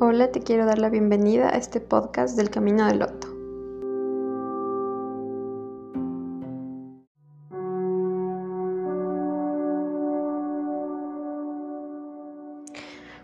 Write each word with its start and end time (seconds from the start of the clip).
Hola, 0.00 0.30
te 0.30 0.38
quiero 0.38 0.64
dar 0.64 0.78
la 0.78 0.90
bienvenida 0.90 1.48
a 1.48 1.58
este 1.58 1.80
podcast 1.80 2.36
del 2.36 2.50
Camino 2.50 2.86
del 2.86 3.00
Loto. 3.00 3.26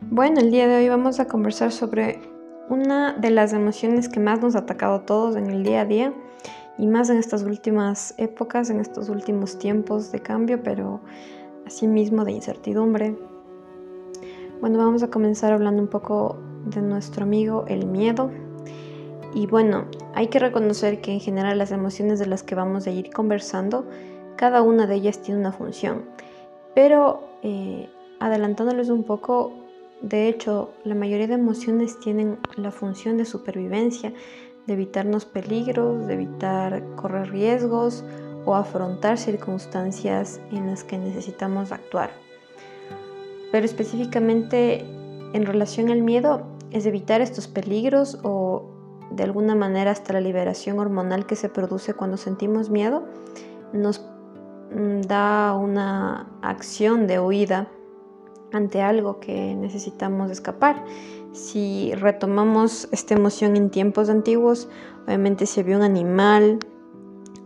Bueno, 0.01 0.41
el 0.41 0.51
día 0.51 0.67
de 0.67 0.79
hoy 0.79 0.89
vamos 0.89 1.21
a 1.21 1.29
conversar 1.29 1.71
sobre 1.71 2.21
una 2.69 3.13
de 3.13 3.31
las 3.31 3.53
emociones 3.53 4.09
que 4.09 4.19
más 4.19 4.43
nos 4.43 4.57
ha 4.57 4.61
atacado 4.61 4.95
a 4.95 5.07
todos 5.07 5.37
en 5.37 5.51
el 5.51 5.63
día 5.63 5.83
a 5.83 5.85
día 5.85 6.13
y 6.77 6.89
más 6.89 7.09
en 7.09 7.19
estas 7.19 7.45
últimas 7.45 8.15
épocas, 8.19 8.69
en 8.71 8.81
estos 8.81 9.09
últimos 9.11 9.61
tiempos 9.61 10.11
de 10.11 10.19
cambio, 10.19 10.61
pero 10.65 11.03
asimismo 11.67 12.25
de 12.25 12.33
incertidumbre. 12.33 13.17
Bueno, 14.61 14.79
vamos 14.79 15.05
a 15.05 15.11
comenzar 15.13 15.53
hablando 15.53 15.81
un 15.81 15.89
poco 15.89 16.37
de 16.65 16.83
nuestro 16.83 17.25
amigo 17.25 17.65
el 17.69 17.87
miedo. 17.87 18.31
Y 19.35 19.47
bueno, 19.47 19.87
hay 20.15 20.29
que 20.29 20.39
reconocer 20.39 21.01
que 21.01 21.13
en 21.13 21.21
general 21.21 21.59
las 21.59 21.73
emociones 21.73 22.19
de 22.19 22.27
las 22.27 22.43
que 22.43 22.55
vamos 22.55 22.87
a 22.87 22.91
ir 22.91 23.11
conversando, 23.11 23.85
cada 24.37 24.63
una 24.63 24.87
de 24.87 24.95
ellas 24.97 25.21
tiene 25.23 25.41
una 25.41 25.53
función. 25.53 26.05
Pero 26.75 27.29
eh, 27.43 27.89
adelantándoles 28.21 28.89
un 28.91 29.05
poco, 29.05 29.53
de 30.03 30.29
hecho, 30.29 30.73
la 30.85 30.95
mayoría 30.95 31.27
de 31.27 31.35
emociones 31.35 31.99
tienen 32.01 32.39
la 32.57 32.71
función 32.71 33.17
de 33.17 33.25
supervivencia, 33.25 34.13
de 34.67 34.73
evitarnos 34.73 35.25
peligros, 35.25 36.07
de 36.07 36.15
evitar 36.15 36.85
correr 36.97 37.31
riesgos 37.31 38.05
o 38.45 38.55
afrontar 38.55 39.19
circunstancias 39.19 40.41
en 40.51 40.67
las 40.67 40.85
que 40.85 40.99
necesitamos 40.99 41.73
actuar. 41.73 42.11
Pero 43.51 43.65
específicamente 43.65 44.85
en 45.33 45.47
relación 45.47 45.91
al 45.91 46.03
miedo, 46.03 46.47
es 46.75 46.87
evitar 46.87 47.21
estos 47.21 47.47
peligros 47.47 48.19
o 48.25 48.69
de 49.13 49.23
alguna 49.23 49.55
manera 49.55 49.93
hasta 49.93 50.13
la 50.13 50.21
liberación 50.21 50.81
hormonal 50.81 51.25
que 51.25 51.37
se 51.37 51.49
produce 51.49 51.95
cuando 51.95 52.17
sentimos 52.17 52.69
miedo, 52.69 53.05
nos 53.73 54.05
mm, 54.75 55.03
da 55.03 55.55
una 55.55 56.27
acción 56.43 57.07
de 57.07 57.21
huida 57.21 57.69
ante 58.53 58.83
algo 58.83 59.21
que 59.21 59.55
necesitamos 59.55 60.33
escapar. 60.33 60.85
Si 61.33 61.93
retomamos 61.95 62.89
esta 62.91 63.15
emoción 63.15 63.57
en 63.57 63.71
tiempos 63.71 64.11
antiguos, 64.11 64.69
obviamente 65.07 65.47
si 65.47 65.61
había 65.61 65.77
un 65.77 65.83
animal 65.85 66.59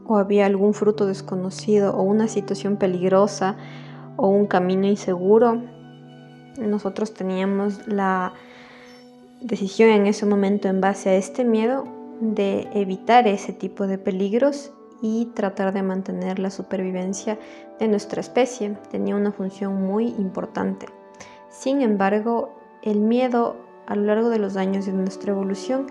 o 0.07 0.17
había 0.17 0.47
algún 0.47 0.73
fruto 0.73 1.07
desconocido 1.07 1.95
o 1.95 2.03
una 2.03 2.29
situación 2.29 2.79
peligrosa 2.79 3.59
o 4.17 4.29
un 4.29 4.47
camino 4.47 4.87
inseguro, 4.87 5.61
nosotros 6.59 7.13
teníamos 7.13 7.87
la 7.87 8.33
decisión 9.41 9.91
en 9.91 10.07
ese 10.07 10.27
momento 10.27 10.69
en 10.69 10.81
base 10.81 11.11
a 11.11 11.15
este 11.15 11.45
miedo 11.45 11.85
de 12.21 12.69
evitar 12.73 13.27
ese 13.29 13.53
tipo 13.53 13.87
de 13.87 13.99
peligros 13.99 14.73
y 15.01 15.27
tratar 15.27 15.73
de 15.73 15.83
mantener 15.83 16.39
la 16.39 16.51
supervivencia 16.51 17.39
de 17.79 17.89
nuestra 17.89 18.21
especie. 18.21 18.77
Tenía 18.91 19.15
una 19.15 19.33
función 19.33 19.81
muy 19.83 20.09
importante. 20.19 20.87
Sin 21.51 21.83
embargo, 21.83 22.55
el 22.83 23.01
miedo 23.01 23.57
a 23.87 23.95
lo 23.95 24.03
largo 24.03 24.29
de 24.29 24.39
los 24.39 24.57
años 24.57 24.87
de 24.87 24.93
nuestra 24.93 25.33
evolución 25.33 25.87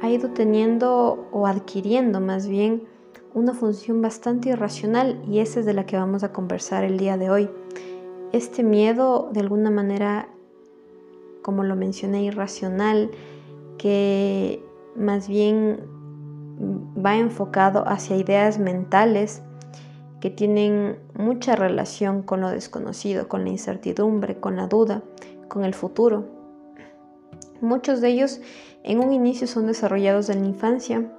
ha 0.00 0.08
ido 0.08 0.30
teniendo 0.30 1.28
o 1.32 1.46
adquiriendo 1.46 2.20
más 2.20 2.46
bien 2.46 2.84
una 3.34 3.52
función 3.52 4.00
bastante 4.00 4.50
irracional 4.50 5.20
y 5.28 5.40
esa 5.40 5.60
es 5.60 5.66
de 5.66 5.74
la 5.74 5.84
que 5.84 5.96
vamos 5.96 6.22
a 6.22 6.32
conversar 6.32 6.84
el 6.84 6.98
día 6.98 7.18
de 7.18 7.30
hoy. 7.30 7.50
Este 8.32 8.62
miedo 8.62 9.28
de 9.32 9.40
alguna 9.40 9.70
manera 9.70 10.28
como 11.46 11.62
lo 11.62 11.76
mencioné, 11.76 12.24
irracional, 12.24 13.12
que 13.78 14.64
más 14.96 15.28
bien 15.28 15.78
va 16.58 17.14
enfocado 17.18 17.86
hacia 17.86 18.16
ideas 18.16 18.58
mentales 18.58 19.42
que 20.20 20.28
tienen 20.28 20.98
mucha 21.14 21.54
relación 21.54 22.22
con 22.22 22.40
lo 22.40 22.50
desconocido, 22.50 23.28
con 23.28 23.44
la 23.44 23.50
incertidumbre, 23.50 24.40
con 24.40 24.56
la 24.56 24.66
duda, 24.66 25.04
con 25.46 25.64
el 25.64 25.72
futuro. 25.72 26.24
Muchos 27.60 28.00
de 28.00 28.08
ellos 28.08 28.40
en 28.82 28.98
un 28.98 29.12
inicio 29.12 29.46
son 29.46 29.68
desarrollados 29.68 30.28
en 30.30 30.40
la 30.40 30.48
infancia, 30.48 31.12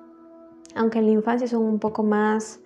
aunque 0.75 1.00
en 1.00 1.06
la 1.06 1.12
infancia 1.12 1.47
son 1.47 1.63
un 1.63 1.80
poco 1.80 2.03
más 2.03 2.59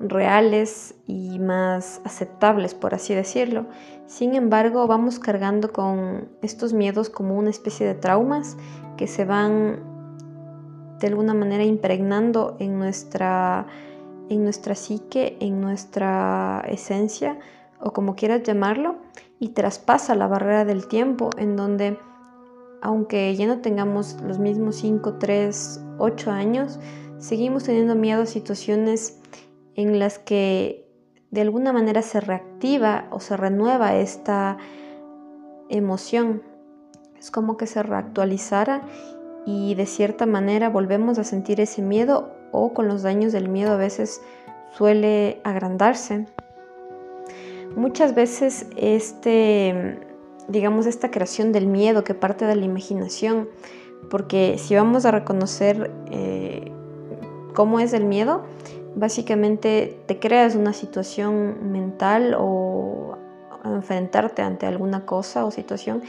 reales 0.00 0.94
y 1.06 1.38
más 1.38 2.00
aceptables, 2.04 2.74
por 2.74 2.94
así 2.94 3.14
decirlo. 3.14 3.66
Sin 4.06 4.34
embargo, 4.34 4.86
vamos 4.86 5.18
cargando 5.18 5.72
con 5.72 6.28
estos 6.42 6.72
miedos 6.72 7.10
como 7.10 7.36
una 7.36 7.50
especie 7.50 7.86
de 7.86 7.94
traumas 7.94 8.56
que 8.96 9.06
se 9.06 9.24
van 9.24 9.94
de 11.00 11.06
alguna 11.08 11.34
manera 11.34 11.64
impregnando 11.64 12.56
en 12.60 12.78
nuestra, 12.78 13.66
en 14.28 14.44
nuestra 14.44 14.74
psique, 14.74 15.36
en 15.40 15.60
nuestra 15.60 16.64
esencia, 16.68 17.38
o 17.80 17.92
como 17.92 18.14
quieras 18.14 18.42
llamarlo, 18.42 18.96
y 19.38 19.48
traspasa 19.48 20.14
la 20.14 20.26
barrera 20.28 20.64
del 20.64 20.86
tiempo 20.86 21.30
en 21.36 21.56
donde, 21.56 21.98
aunque 22.80 23.34
ya 23.36 23.46
no 23.46 23.58
tengamos 23.58 24.16
los 24.22 24.38
mismos 24.38 24.76
5, 24.76 25.14
3, 25.14 25.84
8 25.98 26.30
años, 26.30 26.78
seguimos 27.18 27.64
teniendo 27.64 27.94
miedo 27.94 28.22
a 28.22 28.26
situaciones 28.26 29.20
en 29.76 29.98
las 29.98 30.18
que 30.18 30.86
de 31.30 31.40
alguna 31.40 31.72
manera 31.72 32.02
se 32.02 32.20
reactiva 32.20 33.06
o 33.10 33.20
se 33.20 33.36
renueva 33.36 33.96
esta 33.96 34.56
emoción. 35.68 36.42
Es 37.18 37.30
como 37.30 37.56
que 37.56 37.66
se 37.66 37.82
reactualizara 37.82 38.82
y 39.46 39.74
de 39.74 39.86
cierta 39.86 40.26
manera 40.26 40.68
volvemos 40.68 41.18
a 41.18 41.24
sentir 41.24 41.60
ese 41.60 41.82
miedo 41.82 42.30
o 42.52 42.72
con 42.72 42.86
los 42.88 43.02
daños 43.02 43.32
del 43.32 43.48
miedo 43.48 43.72
a 43.72 43.76
veces 43.76 44.22
suele 44.76 45.40
agrandarse. 45.44 46.26
Muchas 47.76 48.14
veces 48.14 48.66
este, 48.76 49.98
digamos, 50.48 50.86
esta 50.86 51.10
creación 51.10 51.52
del 51.52 51.66
miedo 51.66 52.04
que 52.04 52.14
parte 52.14 52.46
de 52.46 52.56
la 52.56 52.64
imaginación, 52.64 53.48
porque 54.10 54.56
si 54.58 54.76
vamos 54.76 55.04
a 55.04 55.10
reconocer 55.10 55.90
eh, 56.10 56.70
cómo 57.54 57.80
es 57.80 57.92
el 57.92 58.04
miedo, 58.04 58.44
Básicamente 58.96 60.00
te 60.06 60.18
creas 60.18 60.54
una 60.54 60.72
situación 60.72 61.72
mental 61.72 62.36
o 62.38 63.18
enfrentarte 63.64 64.42
ante 64.42 64.66
alguna 64.66 65.04
cosa 65.04 65.44
o 65.44 65.50
situación 65.50 66.02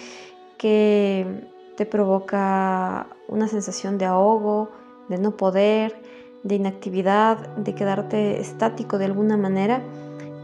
que 0.58 1.48
te 1.78 1.86
provoca 1.86 3.08
una 3.28 3.48
sensación 3.48 3.98
de 3.98 4.06
ahogo, 4.06 4.70
de 5.10 5.18
no 5.18 5.32
poder, 5.36 5.96
de 6.44 6.56
inactividad, 6.56 7.56
de 7.58 7.74
quedarte 7.74 8.40
estático 8.40 8.98
de 8.98 9.06
alguna 9.06 9.36
manera 9.36 9.82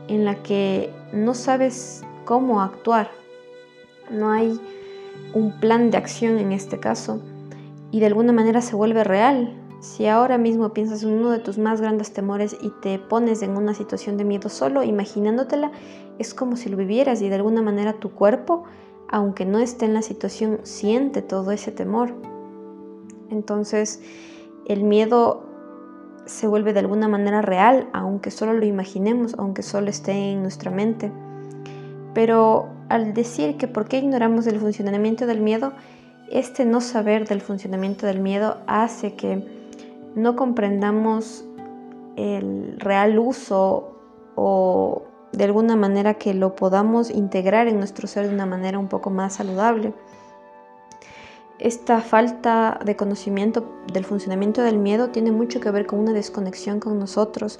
en 0.08 0.26
la 0.26 0.42
que 0.42 0.92
no 1.14 1.36
sabes 1.36 2.04
cómo 2.26 2.62
actuar. 2.62 3.12
No 4.10 4.32
hay 4.32 4.60
un 5.34 5.60
plan 5.60 5.92
de 5.92 5.98
acción 5.98 6.40
en 6.40 6.52
este 6.52 6.80
caso 6.80 7.22
y 7.92 8.00
de 8.00 8.08
alguna 8.08 8.34
manera 8.34 8.62
se 8.62 8.76
vuelve 8.76 9.04
real 9.04 9.61
si 9.82 10.06
ahora 10.06 10.38
mismo 10.38 10.74
piensas 10.74 11.02
en 11.02 11.14
uno 11.14 11.32
de 11.32 11.40
tus 11.40 11.58
más 11.58 11.82
grandes 11.82 12.14
temores 12.14 12.56
y 12.62 12.70
te 12.82 13.00
pones 13.00 13.42
en 13.42 13.58
una 13.58 13.74
situación 13.74 14.16
de 14.16 14.24
miedo 14.24 14.48
solo, 14.48 14.84
imaginándotela, 14.84 15.72
es 16.20 16.36
como 16.36 16.56
si 16.56 16.70
lo 16.70 16.78
vivieras 16.78 17.20
y 17.24 17.30
de 17.30 17.36
alguna 17.36 17.64
manera 17.64 17.94
tu 17.94 18.12
cuerpo, 18.12 18.64
aunque 19.10 19.44
no 19.44 19.58
esté 19.58 19.86
en 19.86 19.96
la 19.96 20.04
situación, 20.04 20.60
siente 20.62 21.24
todo 21.24 21.52
ese 21.52 21.72
temor. 21.72 22.14
Entonces, 23.32 24.02
el 24.68 24.84
miedo 24.84 25.44
se 26.26 26.46
vuelve 26.46 26.74
de 26.74 26.80
alguna 26.82 27.08
manera 27.08 27.42
real, 27.42 27.90
aunque 27.92 28.30
solo 28.30 28.54
lo 28.54 28.66
imaginemos, 28.68 29.34
aunque 29.40 29.64
solo 29.64 29.90
esté 29.90 30.12
en 30.12 30.44
nuestra 30.44 30.70
mente. 30.70 31.12
Pero 32.14 32.68
al 32.90 33.16
decir 33.16 33.58
que 33.58 33.68
por 33.68 33.88
qué 33.88 33.98
ignoramos 33.98 34.46
el 34.46 34.60
funcionamiento 34.60 35.26
del 35.26 35.42
miedo, 35.42 35.74
este 36.30 36.66
no 36.66 36.82
saber 36.82 37.28
del 37.28 37.42
funcionamiento 37.42 38.06
del 38.06 38.20
miedo 38.20 38.58
hace 38.68 39.16
que 39.16 39.61
no 40.16 40.36
comprendamos 40.36 41.46
el 42.16 42.80
real 42.80 43.20
uso 43.20 43.96
o 44.36 45.04
de 45.32 45.46
alguna 45.46 45.76
manera 45.76 46.16
que 46.16 46.34
lo 46.34 46.56
podamos 46.56 47.10
integrar 47.10 47.68
en 47.68 47.78
nuestro 47.78 48.08
ser 48.08 48.28
de 48.28 48.34
una 48.34 48.46
manera 48.46 48.80
un 48.80 48.88
poco 48.88 49.10
más 49.10 49.36
saludable. 49.36 49.94
Esta 51.60 52.02
falta 52.02 52.80
de 52.84 52.96
conocimiento 52.96 53.72
del 53.94 54.04
funcionamiento 54.04 54.64
del 54.64 54.80
miedo 54.80 55.10
tiene 55.10 55.32
mucho 55.32 55.60
que 55.60 55.70
ver 55.70 55.86
con 55.86 56.00
una 56.00 56.12
desconexión 56.12 56.80
con 56.80 56.98
nosotros, 56.98 57.60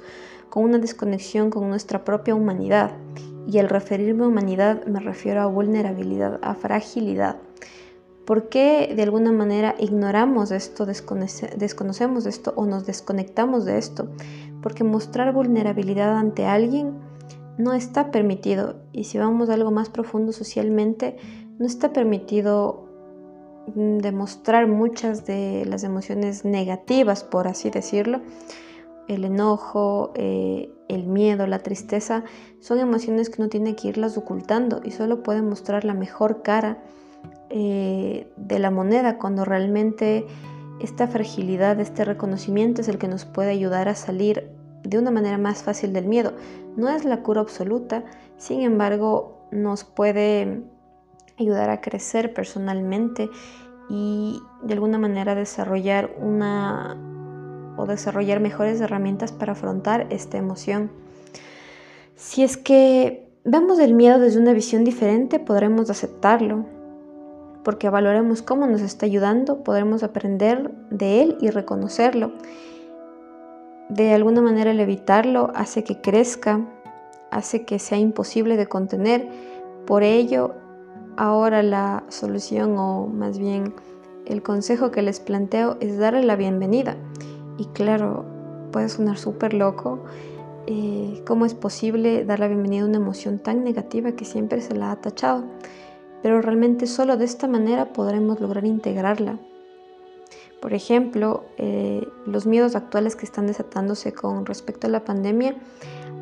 con 0.50 0.64
una 0.64 0.78
desconexión 0.78 1.50
con 1.50 1.68
nuestra 1.68 2.04
propia 2.04 2.34
humanidad. 2.34 2.90
Y 3.46 3.58
al 3.58 3.68
referirme 3.68 4.24
a 4.24 4.28
humanidad 4.28 4.84
me 4.86 5.00
refiero 5.00 5.40
a 5.40 5.46
vulnerabilidad, 5.46 6.40
a 6.42 6.54
fragilidad. 6.54 7.36
¿Por 8.26 8.48
qué 8.48 8.92
de 8.94 9.02
alguna 9.02 9.32
manera 9.32 9.74
ignoramos 9.78 10.52
esto, 10.52 10.86
desconocemos 10.86 12.26
esto 12.26 12.52
o 12.54 12.66
nos 12.66 12.86
desconectamos 12.86 13.64
de 13.64 13.78
esto? 13.78 14.08
Porque 14.62 14.84
mostrar 14.84 15.32
vulnerabilidad 15.32 16.16
ante 16.16 16.46
alguien 16.46 16.94
no 17.58 17.72
está 17.72 18.10
permitido 18.10 18.76
y 18.92 19.04
si 19.04 19.18
vamos 19.18 19.50
a 19.50 19.54
algo 19.54 19.72
más 19.72 19.90
profundo 19.90 20.32
socialmente, 20.32 21.16
no 21.58 21.66
está 21.66 21.92
permitido 21.92 22.88
demostrar 23.66 24.66
muchas 24.66 25.26
de 25.26 25.64
las 25.66 25.84
emociones 25.84 26.44
negativas, 26.44 27.24
por 27.24 27.48
así 27.48 27.70
decirlo. 27.70 28.20
El 29.08 29.24
enojo, 29.24 30.12
eh, 30.14 30.70
el 30.88 31.06
miedo, 31.06 31.46
la 31.46 31.58
tristeza, 31.58 32.24
son 32.60 32.78
emociones 32.78 33.30
que 33.30 33.42
uno 33.42 33.48
tiene 33.48 33.74
que 33.74 33.88
irlas 33.88 34.16
ocultando 34.16 34.80
y 34.84 34.92
solo 34.92 35.24
puede 35.24 35.42
mostrar 35.42 35.84
la 35.84 35.94
mejor 35.94 36.42
cara 36.42 36.82
eh, 37.50 38.32
de 38.36 38.58
la 38.58 38.70
moneda 38.70 39.18
cuando 39.18 39.44
realmente 39.44 40.26
esta 40.80 41.06
fragilidad, 41.06 41.78
este 41.80 42.04
reconocimiento 42.04 42.80
es 42.80 42.88
el 42.88 42.98
que 42.98 43.08
nos 43.08 43.24
puede 43.24 43.50
ayudar 43.50 43.88
a 43.88 43.94
salir 43.94 44.50
de 44.82 44.98
una 44.98 45.10
manera 45.10 45.38
más 45.38 45.62
fácil 45.62 45.92
del 45.92 46.06
miedo. 46.06 46.32
No 46.76 46.88
es 46.88 47.04
la 47.04 47.22
cura 47.22 47.40
absoluta, 47.40 48.04
sin 48.36 48.62
embargo 48.62 49.46
nos 49.52 49.84
puede 49.84 50.62
ayudar 51.38 51.70
a 51.70 51.80
crecer 51.80 52.34
personalmente 52.34 53.28
y 53.88 54.40
de 54.62 54.74
alguna 54.74 54.98
manera 54.98 55.34
desarrollar 55.34 56.14
una 56.20 56.96
o 57.76 57.86
desarrollar 57.86 58.40
mejores 58.40 58.80
herramientas 58.80 59.32
para 59.32 59.52
afrontar 59.52 60.06
esta 60.10 60.38
emoción. 60.38 60.90
Si 62.16 62.42
es 62.42 62.56
que 62.56 63.30
vemos 63.44 63.78
el 63.78 63.94
miedo 63.94 64.18
desde 64.18 64.40
una 64.40 64.52
visión 64.52 64.84
diferente, 64.84 65.38
podremos 65.38 65.90
aceptarlo, 65.90 66.66
porque 67.64 67.90
valoremos 67.90 68.42
cómo 68.42 68.66
nos 68.66 68.80
está 68.80 69.06
ayudando, 69.06 69.62
podremos 69.62 70.02
aprender 70.02 70.70
de 70.90 71.22
él 71.22 71.38
y 71.40 71.50
reconocerlo. 71.50 72.32
De 73.88 74.14
alguna 74.14 74.40
manera 74.40 74.70
el 74.70 74.80
evitarlo 74.80 75.50
hace 75.54 75.84
que 75.84 76.00
crezca, 76.00 76.60
hace 77.30 77.64
que 77.64 77.78
sea 77.78 77.98
imposible 77.98 78.56
de 78.56 78.66
contener. 78.66 79.28
Por 79.86 80.02
ello 80.02 80.54
Ahora 81.16 81.62
la 81.62 82.04
solución 82.08 82.78
o 82.78 83.06
más 83.06 83.38
bien 83.38 83.74
el 84.24 84.42
consejo 84.42 84.90
que 84.90 85.02
les 85.02 85.20
planteo 85.20 85.76
es 85.80 85.98
darle 85.98 86.22
la 86.22 86.36
bienvenida. 86.36 86.96
Y 87.58 87.66
claro, 87.66 88.24
puede 88.72 88.88
sonar 88.88 89.18
súper 89.18 89.52
loco. 89.52 90.04
Eh, 90.66 91.22
¿Cómo 91.26 91.44
es 91.44 91.54
posible 91.54 92.24
dar 92.24 92.38
la 92.40 92.48
bienvenida 92.48 92.84
a 92.84 92.86
una 92.86 92.96
emoción 92.96 93.38
tan 93.38 93.62
negativa 93.62 94.12
que 94.12 94.24
siempre 94.24 94.62
se 94.62 94.74
la 94.74 94.90
ha 94.90 94.96
tachado? 94.96 95.44
Pero 96.22 96.40
realmente 96.40 96.86
solo 96.86 97.16
de 97.16 97.24
esta 97.24 97.48
manera 97.48 97.92
podremos 97.92 98.40
lograr 98.40 98.64
integrarla. 98.64 99.38
Por 100.60 100.74
ejemplo, 100.74 101.44
eh, 101.58 102.06
los 102.24 102.46
miedos 102.46 102.76
actuales 102.76 103.16
que 103.16 103.26
están 103.26 103.48
desatándose 103.48 104.12
con 104.12 104.46
respecto 104.46 104.86
a 104.86 104.90
la 104.90 105.04
pandemia 105.04 105.56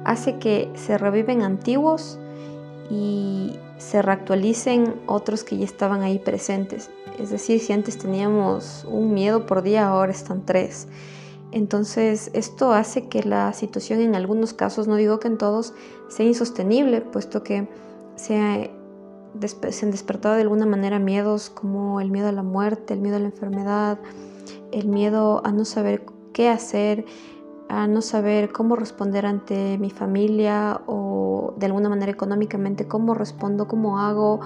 hace 0.04 0.38
que 0.38 0.70
se 0.74 0.96
reviven 0.96 1.42
antiguos 1.42 2.18
y 2.90 3.52
se 3.76 4.00
reactualicen 4.00 4.94
otros 5.06 5.44
que 5.44 5.58
ya 5.58 5.64
estaban 5.64 6.02
ahí 6.02 6.18
presentes. 6.18 6.90
Es 7.18 7.30
decir, 7.30 7.60
si 7.60 7.74
antes 7.74 7.98
teníamos 7.98 8.86
un 8.90 9.12
miedo 9.12 9.44
por 9.44 9.62
día, 9.62 9.86
ahora 9.88 10.10
están 10.10 10.46
tres. 10.46 10.88
Entonces, 11.52 12.30
esto 12.32 12.72
hace 12.72 13.08
que 13.08 13.22
la 13.22 13.52
situación 13.52 14.00
en 14.00 14.14
algunos 14.14 14.54
casos, 14.54 14.88
no 14.88 14.96
digo 14.96 15.20
que 15.20 15.28
en 15.28 15.36
todos, 15.36 15.74
sea 16.08 16.24
insostenible, 16.24 17.00
puesto 17.00 17.42
que 17.42 17.68
se, 18.16 18.70
se 19.70 19.84
han 19.84 19.90
despertado 19.90 20.34
de 20.34 20.42
alguna 20.42 20.66
manera 20.66 20.98
miedos 20.98 21.50
como 21.50 22.00
el 22.00 22.10
miedo 22.10 22.28
a 22.28 22.32
la 22.32 22.42
muerte, 22.42 22.94
el 22.94 23.00
miedo 23.00 23.16
a 23.16 23.20
la 23.20 23.26
enfermedad, 23.26 23.98
el 24.72 24.88
miedo 24.88 25.42
a 25.44 25.52
no 25.52 25.64
saber 25.64 26.04
qué 26.32 26.48
hacer, 26.48 27.04
a 27.68 27.86
no 27.86 28.02
saber 28.02 28.50
cómo 28.52 28.76
responder 28.76 29.26
ante 29.26 29.78
mi 29.78 29.90
familia 29.90 30.80
o 30.86 31.54
de 31.56 31.66
alguna 31.66 31.88
manera 31.88 32.10
económicamente, 32.10 32.88
cómo 32.88 33.14
respondo, 33.14 33.68
cómo 33.68 34.00
hago, 34.00 34.40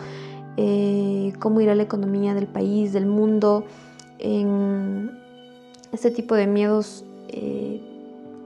eh, 0.57 1.33
cómo 1.41 1.61
irá 1.61 1.75
la 1.75 1.83
economía 1.83 2.35
del 2.35 2.47
país, 2.47 2.93
del 2.93 3.07
mundo, 3.07 3.65
en 4.19 5.11
este 5.93 6.11
tipo 6.11 6.35
de 6.35 6.47
miedos 6.47 7.05
eh, 7.29 7.81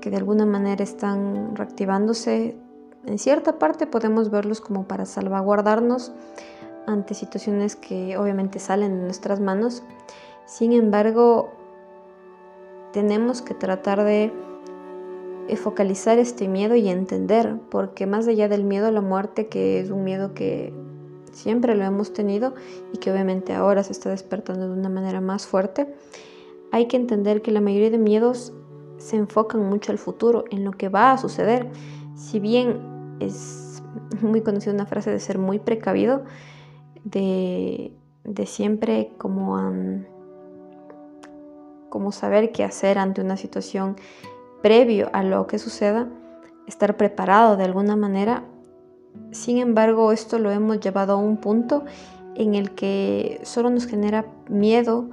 que 0.00 0.11
de 0.11 0.17
alguna 0.17 0.46
manera 0.46 0.82
están 0.82 1.56
reactivándose. 1.56 2.56
En 3.09 3.19
cierta 3.19 3.59
parte 3.59 3.87
podemos 3.87 4.31
verlos 4.31 4.61
como 4.61 4.85
para 4.85 5.07
salvaguardarnos 5.07 6.13
ante 6.87 7.15
situaciones 7.15 7.75
que 7.75 8.19
obviamente 8.19 8.59
salen 8.59 8.99
de 8.99 9.05
nuestras 9.05 9.41
manos. 9.41 9.83
Sin 10.45 10.73
embargo, 10.73 11.49
tenemos 12.93 13.41
que 13.41 13.55
tratar 13.55 14.05
de 14.05 14.31
focalizar 15.57 16.19
este 16.19 16.49
miedo 16.49 16.75
y 16.77 16.91
entender, 16.91 17.57
porque 17.71 18.07
más 18.07 18.29
allá 18.29 18.47
del 18.47 18.65
miedo 18.65 18.89
a 18.89 18.91
la 18.91 19.01
muerte, 19.01 19.49
que 19.49 19.81
es 19.81 19.91
un 19.91 20.05
miedo 20.05 20.35
que 20.35 20.75
siempre 21.33 21.75
lo 21.77 21.85
hemos 21.85 22.13
tenido 22.13 22.53
y 22.93 22.99
que 22.99 23.11
obviamente 23.11 23.55
ahora 23.55 23.83
se 23.85 23.93
está 23.93 24.11
despertando 24.11 24.69
de 24.69 24.79
una 24.79 24.91
manera 24.91 25.23
más 25.23 25.47
fuerte, 25.47 25.95
hay 26.73 26.89
que 26.89 26.99
entender 26.99 27.41
que 27.41 27.53
la 27.53 27.63
mayoría 27.63 27.89
de 27.89 27.97
miedos 27.97 28.53
se 28.99 29.17
enfocan 29.17 29.63
mucho 29.63 29.93
al 29.93 29.99
futuro, 29.99 30.45
en 30.51 30.63
lo 30.63 30.73
que 30.73 30.91
va 30.91 31.13
a 31.13 31.17
suceder. 31.17 31.71
Si 32.15 32.39
bien 32.39 32.98
es 33.20 33.82
muy 34.23 34.43
conocida 34.43 34.73
una 34.73 34.87
frase 34.87 35.11
de 35.11 35.20
ser 35.20 35.38
muy 35.38 35.59
precavido, 35.59 36.25
de, 37.05 37.93
de 38.25 38.47
siempre 38.47 39.12
como, 39.19 39.56
como 41.88 42.12
saber 42.12 42.53
qué 42.53 42.65
hacer 42.65 42.99
ante 42.99 43.20
una 43.20 43.37
situación 43.37 43.97
previo 44.62 45.11
a 45.12 45.23
lo 45.23 45.47
que 45.47 45.59
suceda, 45.59 46.09
estar 46.67 46.97
preparado 46.97 47.56
de 47.56 47.65
alguna 47.65 47.97
manera. 47.97 48.44
Sin 49.31 49.59
embargo, 49.59 50.12
esto 50.12 50.38
lo 50.38 50.50
hemos 50.50 50.81
llevado 50.81 51.14
a 51.14 51.17
un 51.17 51.38
punto 51.38 51.85
en 52.35 52.55
el 52.55 52.73
que 52.73 53.41
solo 53.43 53.71
nos 53.71 53.87
genera 53.87 54.26
miedo 54.49 55.09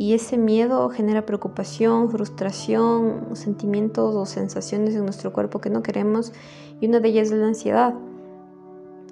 y 0.00 0.14
ese 0.14 0.38
miedo 0.38 0.88
genera 0.88 1.26
preocupación, 1.26 2.10
frustración, 2.10 3.36
sentimientos 3.36 4.14
o 4.16 4.24
sensaciones 4.24 4.94
en 4.94 5.04
nuestro 5.04 5.30
cuerpo 5.30 5.60
que 5.60 5.68
no 5.68 5.82
queremos 5.82 6.32
y 6.80 6.86
una 6.86 7.00
de 7.00 7.10
ellas 7.10 7.30
es 7.30 7.36
la 7.36 7.48
ansiedad, 7.48 7.92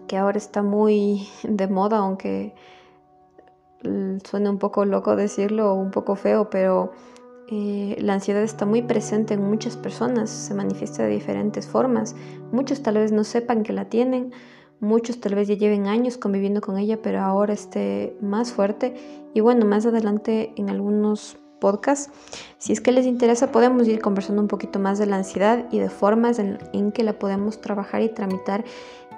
que 0.06 0.16
ahora 0.16 0.38
está 0.38 0.62
muy 0.62 1.28
de 1.42 1.68
moda, 1.68 1.98
aunque 1.98 2.54
suene 4.24 4.48
un 4.48 4.58
poco 4.58 4.86
loco 4.86 5.14
decirlo 5.14 5.72
o 5.72 5.74
un 5.74 5.90
poco 5.90 6.16
feo, 6.16 6.48
pero 6.48 6.90
eh, 7.50 7.98
la 8.00 8.14
ansiedad 8.14 8.42
está 8.42 8.64
muy 8.64 8.80
presente 8.80 9.34
en 9.34 9.42
muchas 9.42 9.76
personas, 9.76 10.30
se 10.30 10.54
manifiesta 10.54 11.02
de 11.02 11.10
diferentes 11.10 11.66
formas. 11.66 12.16
Muchos 12.50 12.82
tal 12.82 12.94
vez 12.94 13.12
no 13.12 13.24
sepan 13.24 13.62
que 13.62 13.74
la 13.74 13.90
tienen, 13.90 14.32
muchos 14.80 15.20
tal 15.20 15.34
vez 15.34 15.48
ya 15.48 15.54
lleven 15.54 15.86
años 15.86 16.16
conviviendo 16.16 16.60
con 16.60 16.78
ella, 16.78 17.00
pero 17.02 17.20
ahora 17.20 17.52
esté 17.52 18.16
más 18.20 18.52
fuerte. 18.52 18.94
Y 19.34 19.40
bueno, 19.40 19.66
más 19.66 19.86
adelante 19.86 20.52
en 20.56 20.70
algunos 20.70 21.36
podcasts, 21.60 22.10
si 22.58 22.72
es 22.72 22.80
que 22.80 22.92
les 22.92 23.06
interesa, 23.06 23.50
podemos 23.50 23.86
ir 23.88 24.00
conversando 24.00 24.40
un 24.40 24.48
poquito 24.48 24.78
más 24.78 24.98
de 24.98 25.06
la 25.06 25.16
ansiedad 25.16 25.66
y 25.70 25.78
de 25.78 25.90
formas 25.90 26.38
en, 26.38 26.92
que 26.92 27.02
la 27.02 27.18
podemos 27.18 27.60
trabajar 27.60 28.02
y 28.02 28.08
tramitar 28.08 28.64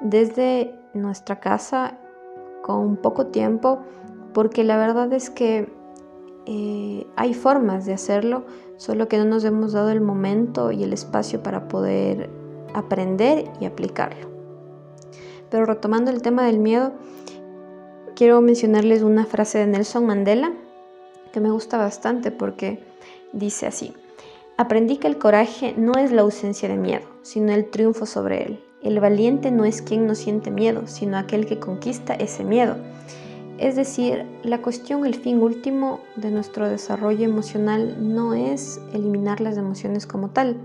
desde 0.00 0.74
nuestra 0.94 1.40
casa 1.40 1.98
con 2.62 2.96
poco 2.96 3.26
tiempo, 3.26 3.80
porque 4.32 4.64
la 4.64 4.76
verdad 4.76 5.12
es 5.12 5.28
que 5.30 5.70
eh, 6.46 7.06
hay 7.16 7.34
formas 7.34 7.84
de 7.84 7.92
hacerlo, 7.92 8.44
solo 8.76 9.08
que 9.08 9.18
no 9.18 9.24
nos 9.26 9.44
hemos 9.44 9.72
dado 9.72 9.90
el 9.90 10.00
momento 10.00 10.72
y 10.72 10.82
el 10.82 10.92
espacio 10.92 11.42
para 11.42 11.68
poder 11.68 12.30
aprender 12.74 13.50
y 13.60 13.66
aplicarlo. 13.66 14.29
Pero 15.50 15.66
retomando 15.66 16.10
el 16.10 16.22
tema 16.22 16.44
del 16.46 16.58
miedo, 16.58 16.92
quiero 18.14 18.40
mencionarles 18.40 19.02
una 19.02 19.26
frase 19.26 19.58
de 19.58 19.66
Nelson 19.66 20.06
Mandela 20.06 20.52
que 21.32 21.40
me 21.40 21.50
gusta 21.50 21.76
bastante 21.76 22.30
porque 22.30 22.82
dice 23.32 23.66
así, 23.66 23.92
aprendí 24.56 24.96
que 24.96 25.06
el 25.06 25.18
coraje 25.18 25.74
no 25.76 25.92
es 25.94 26.12
la 26.12 26.22
ausencia 26.22 26.68
de 26.68 26.76
miedo, 26.76 27.06
sino 27.22 27.52
el 27.52 27.70
triunfo 27.70 28.06
sobre 28.06 28.44
él. 28.44 28.64
El 28.82 28.98
valiente 28.98 29.50
no 29.50 29.64
es 29.64 29.82
quien 29.82 30.06
no 30.06 30.14
siente 30.14 30.50
miedo, 30.50 30.86
sino 30.86 31.18
aquel 31.18 31.46
que 31.46 31.58
conquista 31.58 32.14
ese 32.14 32.44
miedo. 32.44 32.76
Es 33.58 33.76
decir, 33.76 34.24
la 34.42 34.62
cuestión, 34.62 35.04
el 35.04 35.14
fin 35.14 35.42
último 35.42 36.00
de 36.16 36.30
nuestro 36.30 36.66
desarrollo 36.66 37.26
emocional 37.26 38.14
no 38.14 38.32
es 38.32 38.80
eliminar 38.94 39.42
las 39.42 39.58
emociones 39.58 40.06
como 40.06 40.30
tal. 40.30 40.56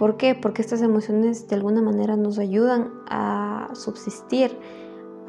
¿Por 0.00 0.16
qué? 0.16 0.34
Porque 0.34 0.62
estas 0.62 0.80
emociones 0.80 1.46
de 1.46 1.56
alguna 1.56 1.82
manera 1.82 2.16
nos 2.16 2.38
ayudan 2.38 2.90
a 3.06 3.68
subsistir, 3.74 4.56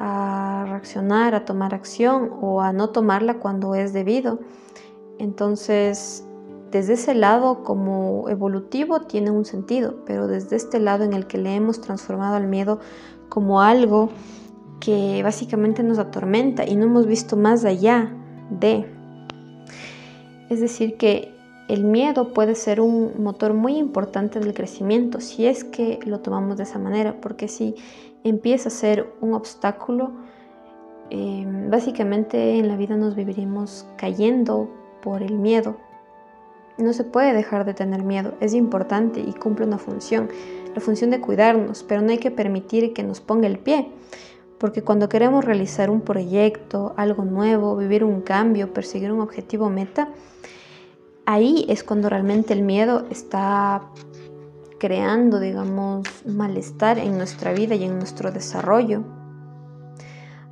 a 0.00 0.64
reaccionar, 0.66 1.34
a 1.34 1.44
tomar 1.44 1.74
acción 1.74 2.30
o 2.40 2.62
a 2.62 2.72
no 2.72 2.88
tomarla 2.88 3.38
cuando 3.38 3.74
es 3.74 3.92
debido. 3.92 4.38
Entonces, 5.18 6.26
desde 6.70 6.94
ese 6.94 7.14
lado 7.14 7.64
como 7.64 8.30
evolutivo 8.30 9.02
tiene 9.02 9.30
un 9.30 9.44
sentido, 9.44 9.96
pero 10.06 10.26
desde 10.26 10.56
este 10.56 10.80
lado 10.80 11.04
en 11.04 11.12
el 11.12 11.26
que 11.26 11.36
le 11.36 11.54
hemos 11.54 11.82
transformado 11.82 12.36
al 12.36 12.48
miedo 12.48 12.80
como 13.28 13.60
algo 13.60 14.08
que 14.80 15.20
básicamente 15.22 15.82
nos 15.82 15.98
atormenta 15.98 16.66
y 16.66 16.76
no 16.76 16.86
hemos 16.86 17.06
visto 17.06 17.36
más 17.36 17.66
allá 17.66 18.10
de. 18.48 18.90
Es 20.48 20.60
decir, 20.62 20.96
que 20.96 21.31
el 21.68 21.84
miedo 21.84 22.32
puede 22.32 22.54
ser 22.54 22.80
un 22.80 23.22
motor 23.22 23.54
muy 23.54 23.76
importante 23.76 24.40
del 24.40 24.54
crecimiento 24.54 25.20
si 25.20 25.46
es 25.46 25.64
que 25.64 25.98
lo 26.04 26.20
tomamos 26.20 26.56
de 26.56 26.64
esa 26.64 26.78
manera, 26.78 27.20
porque 27.20 27.48
si 27.48 27.74
empieza 28.24 28.68
a 28.68 28.72
ser 28.72 29.12
un 29.20 29.34
obstáculo, 29.34 30.12
Em, 31.14 31.68
básicamente 31.68 32.58
en 32.58 32.68
la 32.68 32.76
vida 32.78 32.96
nos 32.96 33.14
viviremos 33.14 33.86
cayendo 33.98 34.70
por 35.02 35.22
el 35.22 35.34
miedo. 35.38 35.76
No 36.78 36.94
se 36.94 37.04
puede 37.04 37.34
dejar 37.34 37.66
de 37.66 37.74
tener 37.74 38.02
miedo, 38.02 38.32
es 38.40 38.54
importante 38.54 39.20
y 39.20 39.34
cumple 39.34 39.66
una 39.66 39.76
función, 39.76 40.30
la 40.74 40.80
función 40.80 41.10
de 41.10 41.20
cuidarnos, 41.20 41.82
pero 41.82 42.00
no 42.00 42.12
hay 42.12 42.16
que 42.16 42.30
permitir 42.30 42.94
que 42.94 43.02
nos 43.02 43.20
ponga 43.20 43.46
el 43.46 43.58
pie, 43.58 43.90
porque 44.56 44.80
cuando 44.80 45.10
queremos 45.10 45.44
realizar 45.44 45.90
un 45.90 46.00
proyecto, 46.00 46.94
algo 46.96 47.26
nuevo, 47.26 47.76
vivir 47.76 48.04
un 48.04 48.22
cambio, 48.22 48.72
perseguir 48.72 49.12
un 49.12 49.20
objetivo 49.20 49.68
meta, 49.68 50.08
ahí 51.26 51.64
es 51.68 51.84
cuando 51.84 52.08
realmente 52.08 52.52
el 52.52 52.62
miedo 52.62 53.06
está 53.10 53.82
creando, 54.78 55.38
digamos, 55.38 56.06
malestar 56.26 56.98
en 56.98 57.16
nuestra 57.16 57.52
vida 57.52 57.74
y 57.74 57.84
en 57.84 57.98
nuestro 57.98 58.32
desarrollo. 58.32 59.04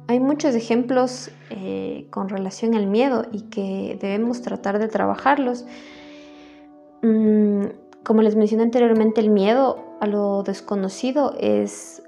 Hay 0.06 0.20
muchos 0.20 0.54
ejemplos 0.54 1.30
eh, 1.50 2.06
con 2.10 2.28
relación 2.28 2.74
al 2.74 2.86
miedo 2.86 3.26
y 3.32 3.42
que 3.42 3.98
debemos 4.00 4.42
tratar 4.42 4.78
de 4.78 4.88
trabajarlos. 4.88 5.66
Mm, 7.02 7.66
como 8.04 8.22
les 8.22 8.36
mencioné 8.36 8.64
anteriormente, 8.64 9.20
el 9.20 9.30
miedo 9.30 9.84
a 10.00 10.06
lo 10.06 10.42
desconocido 10.42 11.34
es 11.38 12.02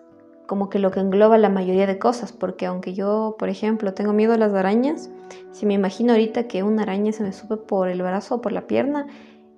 como 0.47 0.69
que 0.69 0.79
lo 0.79 0.91
que 0.91 1.01
engloba 1.01 1.39
la 1.39 1.49
mayoría 1.49 1.87
de 1.87 1.99
cosas, 1.99 2.33
porque 2.33 2.67
aunque 2.67 2.93
yo, 2.93 3.37
por 3.39 3.49
ejemplo, 3.49 3.95
tengo 3.95 4.13
miedo 4.13 4.33
a 4.33 4.37
las 4.37 4.53
arañas, 4.53 5.11
si 5.51 5.67
me 5.67 5.75
imagino 5.75 6.13
ahorita 6.13 6.49
que 6.49 6.63
una 6.63 6.83
araña 6.83 7.13
se 7.13 7.23
me 7.23 7.33
sube 7.33 7.57
por 7.57 7.89
el 7.89 8.03
brazo 8.03 8.37
o 8.37 8.41
por 8.41 8.53
la 8.53 8.67
pierna, 8.67 9.07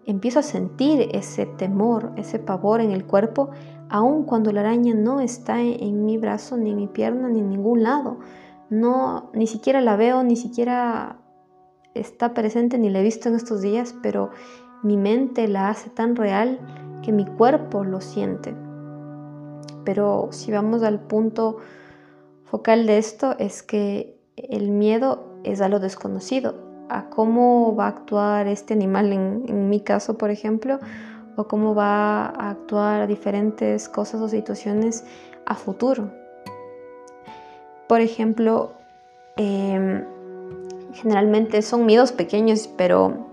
empiezo 0.06 0.38
a 0.38 0.42
sentir 0.42 1.08
ese 1.12 1.46
temor, 1.46 2.12
ese 2.16 2.38
pavor 2.38 2.80
en 2.80 2.90
el 2.90 3.04
cuerpo, 3.06 3.50
aun 3.88 4.24
cuando 4.24 4.52
la 4.52 4.60
araña 4.60 4.94
no 4.94 5.20
está 5.20 5.60
en 5.60 6.04
mi 6.04 6.18
brazo, 6.18 6.56
ni 6.56 6.70
en 6.70 6.76
mi 6.76 6.86
pierna, 6.88 7.28
ni 7.28 7.40
en 7.40 7.50
ningún 7.50 7.82
lado. 7.82 8.18
No, 8.70 9.30
ni 9.34 9.46
siquiera 9.46 9.80
la 9.80 9.96
veo, 9.96 10.22
ni 10.22 10.36
siquiera 10.36 11.18
está 11.94 12.34
presente, 12.34 12.78
ni 12.78 12.90
la 12.90 13.00
he 13.00 13.02
visto 13.02 13.28
en 13.28 13.34
estos 13.34 13.62
días, 13.62 13.94
pero 14.02 14.30
mi 14.82 14.96
mente 14.96 15.48
la 15.48 15.68
hace 15.68 15.90
tan 15.90 16.16
real 16.16 16.58
que 17.02 17.12
mi 17.12 17.24
cuerpo 17.24 17.84
lo 17.84 18.00
siente. 18.00 18.54
Pero 19.84 20.28
si 20.30 20.50
vamos 20.50 20.82
al 20.82 21.00
punto 21.00 21.58
focal 22.44 22.86
de 22.86 22.98
esto, 22.98 23.36
es 23.38 23.62
que 23.62 24.18
el 24.36 24.70
miedo 24.70 25.33
es 25.44 25.60
a 25.60 25.68
lo 25.68 25.78
desconocido, 25.78 26.54
a 26.88 27.08
cómo 27.10 27.74
va 27.76 27.86
a 27.86 27.88
actuar 27.88 28.46
este 28.46 28.74
animal 28.74 29.12
en, 29.12 29.68
mi 29.68 29.80
caso, 29.80 30.18
por 30.18 30.30
ejemplo, 30.30 30.78
o 31.36 31.44
cómo 31.48 31.74
va 31.74 32.26
a 32.26 32.50
actuar 32.50 33.06
diferentes 33.06 33.88
cosas 33.88 34.20
o 34.20 34.28
situaciones 34.28 35.04
a 35.46 35.54
futuro. 35.54 36.10
Por 37.88 38.00
ejemplo, 38.00 38.72
em, 39.36 40.04
generalmente 40.92 41.62
son 41.62 41.86
miedos 41.86 42.12
pequeños, 42.12 42.68
pero 42.76 43.26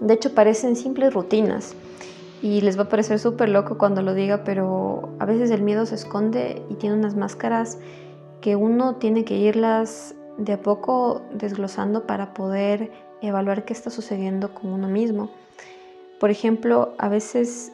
de 0.00 0.14
hecho 0.14 0.34
parecen 0.34 0.76
simples 0.76 1.14
rutinas. 1.14 1.74
Y 2.42 2.60
les 2.60 2.78
va 2.78 2.82
a 2.82 2.88
parecer 2.88 3.18
súper 3.18 3.48
loco 3.48 3.78
cuando 3.78 4.02
lo 4.02 4.12
diga, 4.14 4.44
pero 4.44 5.08
a 5.18 5.24
veces 5.24 5.50
el 5.50 5.62
miedo 5.62 5.86
se 5.86 5.94
esconde 5.94 6.62
y 6.68 6.74
tiene 6.74 6.96
unas 6.96 7.16
máscaras 7.16 7.78
que 8.40 8.56
uno 8.56 8.96
tiene 8.96 9.24
que 9.24 9.36
irlas 9.36 10.14
de 10.38 10.54
a 10.54 10.60
poco 10.60 11.22
desglosando 11.32 12.06
para 12.06 12.34
poder 12.34 12.92
evaluar 13.22 13.64
qué 13.64 13.72
está 13.72 13.90
sucediendo 13.90 14.54
con 14.54 14.72
uno 14.72 14.88
mismo. 14.88 15.30
Por 16.20 16.30
ejemplo, 16.30 16.94
a 16.98 17.08
veces, 17.08 17.72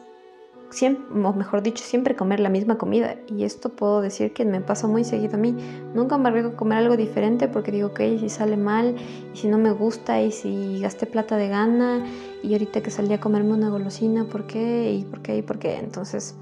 siempre, 0.69 1.05
o 1.23 1.33
mejor 1.33 1.63
dicho, 1.63 1.83
siempre 1.83 2.15
comer 2.15 2.39
la 2.39 2.49
misma 2.49 2.77
comida. 2.77 3.15
Y 3.27 3.43
esto 3.43 3.69
puedo 3.69 4.01
decir 4.01 4.33
que 4.33 4.45
me 4.45 4.61
pasa 4.61 4.87
muy 4.87 5.03
seguido 5.03 5.35
a 5.35 5.37
mí. 5.37 5.55
Nunca 5.93 6.17
me 6.17 6.29
arriesgo 6.29 6.51
a 6.51 6.55
comer 6.55 6.79
algo 6.79 6.97
diferente 6.97 7.47
porque 7.47 7.71
digo, 7.71 7.89
ok, 7.89 7.99
si 8.19 8.29
sale 8.29 8.57
mal, 8.57 8.95
y 9.33 9.37
si 9.37 9.47
no 9.47 9.57
me 9.57 9.71
gusta, 9.71 10.21
y 10.21 10.31
si 10.31 10.79
gasté 10.81 11.05
plata 11.05 11.37
de 11.37 11.47
gana, 11.47 12.05
y 12.41 12.53
ahorita 12.53 12.81
que 12.81 12.91
salí 12.91 13.13
a 13.13 13.19
comerme 13.19 13.53
una 13.53 13.69
golosina, 13.69 14.25
¿por 14.25 14.45
qué? 14.45 14.93
¿Y 14.93 15.05
por 15.05 15.21
qué? 15.21 15.37
¿Y 15.37 15.41
por 15.41 15.59
qué? 15.59 15.77
Entonces, 15.77 16.35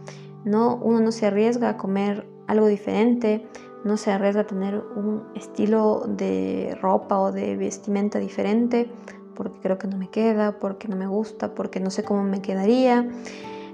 no, 0.43 0.77
uno 0.77 0.99
no 0.99 1.11
se 1.11 1.27
arriesga 1.27 1.69
a 1.69 1.77
comer 1.77 2.25
algo 2.47 2.67
diferente 2.67 3.45
no 3.83 3.97
se 3.97 4.11
arriesga 4.11 4.41
a 4.41 4.47
tener 4.47 4.81
un 4.95 5.23
estilo 5.35 6.03
de 6.07 6.77
ropa 6.81 7.19
o 7.19 7.31
de 7.31 7.57
vestimenta 7.57 8.19
diferente 8.19 8.89
porque 9.35 9.59
creo 9.59 9.77
que 9.77 9.87
no 9.87 9.97
me 9.97 10.09
queda, 10.09 10.59
porque 10.59 10.87
no 10.87 10.95
me 10.95 11.07
gusta, 11.07 11.55
porque 11.55 11.79
no 11.79 11.89
sé 11.89 12.03
cómo 12.03 12.23
me 12.23 12.41
quedaría. 12.41 13.09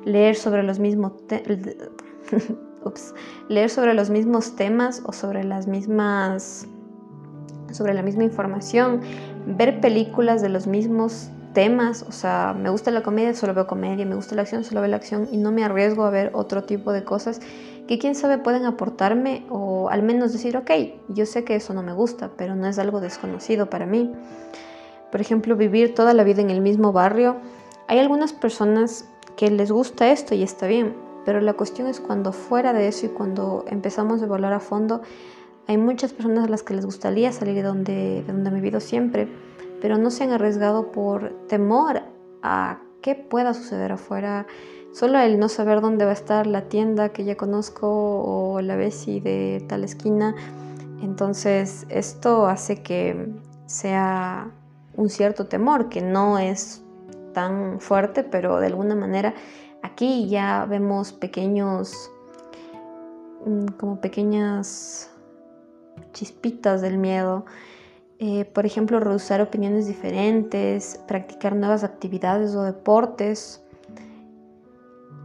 Leer 0.05 0.35
sobre 0.35 0.63
los 0.63 0.79
mismos 0.79 1.13
leer 3.49 3.69
sobre 3.69 3.93
los 3.93 4.09
mismos 4.09 4.55
temas 4.55 5.01
o 5.05 5.11
sobre 5.11 5.43
las 5.43 5.67
mismas 5.67 6.67
sobre 7.71 7.93
la 7.93 8.01
misma 8.01 8.23
información, 8.23 9.01
ver 9.45 9.81
películas 9.81 10.41
de 10.41 10.47
los 10.47 10.67
mismos 10.67 11.31
temas, 11.53 12.03
o 12.03 12.11
sea, 12.11 12.55
me 12.57 12.69
gusta 12.69 12.91
la 12.91 13.03
comedia, 13.03 13.33
solo 13.33 13.53
veo 13.53 13.67
comedia, 13.67 14.05
me 14.05 14.15
gusta 14.15 14.35
la 14.35 14.43
acción, 14.43 14.63
solo 14.63 14.81
veo 14.81 14.89
la 14.89 14.97
acción 14.97 15.27
y 15.31 15.37
no 15.37 15.51
me 15.51 15.63
arriesgo 15.63 16.03
a 16.03 16.09
ver 16.09 16.31
otro 16.33 16.63
tipo 16.63 16.91
de 16.91 17.03
cosas 17.03 17.39
que 17.87 17.97
quién 17.97 18.15
sabe 18.15 18.37
pueden 18.37 18.65
aportarme 18.65 19.45
o 19.49 19.89
al 19.89 20.03
menos 20.03 20.33
decir, 20.33 20.57
ok, 20.57 20.71
yo 21.07 21.25
sé 21.25 21.43
que 21.43 21.55
eso 21.55 21.73
no 21.73 21.81
me 21.81 21.93
gusta, 21.93 22.31
pero 22.37 22.55
no 22.55 22.67
es 22.67 22.77
algo 22.79 22.99
desconocido 22.99 23.69
para 23.69 23.85
mí. 23.85 24.11
Por 25.11 25.21
ejemplo, 25.21 25.55
vivir 25.55 25.95
toda 25.95 26.13
la 26.13 26.23
vida 26.23 26.41
en 26.41 26.49
el 26.49 26.61
mismo 26.61 26.91
barrio. 26.91 27.37
Hay 27.87 27.99
algunas 27.99 28.33
personas 28.33 29.07
que 29.37 29.49
les 29.49 29.71
gusta 29.71 30.11
esto 30.11 30.35
y 30.35 30.43
está 30.43 30.67
bien, 30.67 30.95
pero 31.25 31.39
la 31.39 31.53
cuestión 31.53 31.87
es 31.87 32.01
cuando 32.01 32.33
fuera 32.33 32.73
de 32.73 32.87
eso 32.87 33.05
y 33.05 33.09
cuando 33.09 33.63
empezamos 33.67 34.21
a 34.21 34.25
evaluar 34.25 34.53
a 34.53 34.59
fondo, 34.59 35.01
hay 35.67 35.77
muchas 35.77 36.13
personas 36.13 36.45
a 36.45 36.49
las 36.49 36.63
que 36.63 36.73
les 36.73 36.85
gustaría 36.85 37.31
salir 37.31 37.55
de 37.55 37.63
donde, 37.63 38.23
de 38.23 38.33
donde 38.33 38.49
han 38.49 38.55
vivido 38.55 38.79
siempre, 38.79 39.27
pero 39.81 39.97
no 39.97 40.11
se 40.11 40.23
han 40.23 40.31
arriesgado 40.31 40.91
por 40.91 41.33
temor 41.47 42.01
a 42.41 42.79
qué 43.01 43.15
pueda 43.15 43.53
suceder 43.53 43.91
afuera, 43.91 44.47
Solo 44.97 45.19
el 45.19 45.37
no 45.37 45.47
saber 45.47 45.79
dónde 45.81 46.05
va 46.05 46.09
a 46.09 46.15
estar 46.15 46.47
la 46.47 46.69
tienda 46.69 47.09
que 47.09 47.23
ya 47.23 47.37
conozco 47.37 47.87
o 47.87 48.61
la 48.61 48.75
Bessie 48.75 49.21
de 49.21 49.63
tal 49.69 49.83
esquina. 49.83 50.33
Entonces 51.03 51.85
esto 51.89 52.47
hace 52.47 52.81
que 52.81 53.31
sea 53.67 54.49
un 54.95 55.09
cierto 55.09 55.45
temor 55.45 55.89
que 55.89 56.01
no 56.01 56.39
es 56.39 56.81
tan 57.35 57.79
fuerte, 57.79 58.23
pero 58.23 58.59
de 58.59 58.65
alguna 58.65 58.95
manera 58.95 59.35
aquí 59.83 60.27
ya 60.29 60.65
vemos 60.65 61.13
pequeños, 61.13 62.09
mm, 63.45 63.67
como 63.77 64.01
pequeñas 64.01 65.11
chispitas 66.13 66.81
del 66.81 66.97
miedo. 66.97 67.45
Eh, 68.19 68.45
por 68.45 68.65
ejemplo, 68.65 68.99
rehusar 68.99 69.41
opiniones 69.41 69.85
diferentes, 69.85 70.99
practicar 71.07 71.55
nuevas 71.55 71.83
actividades 71.83 72.55
o 72.55 72.63
deportes 72.63 73.61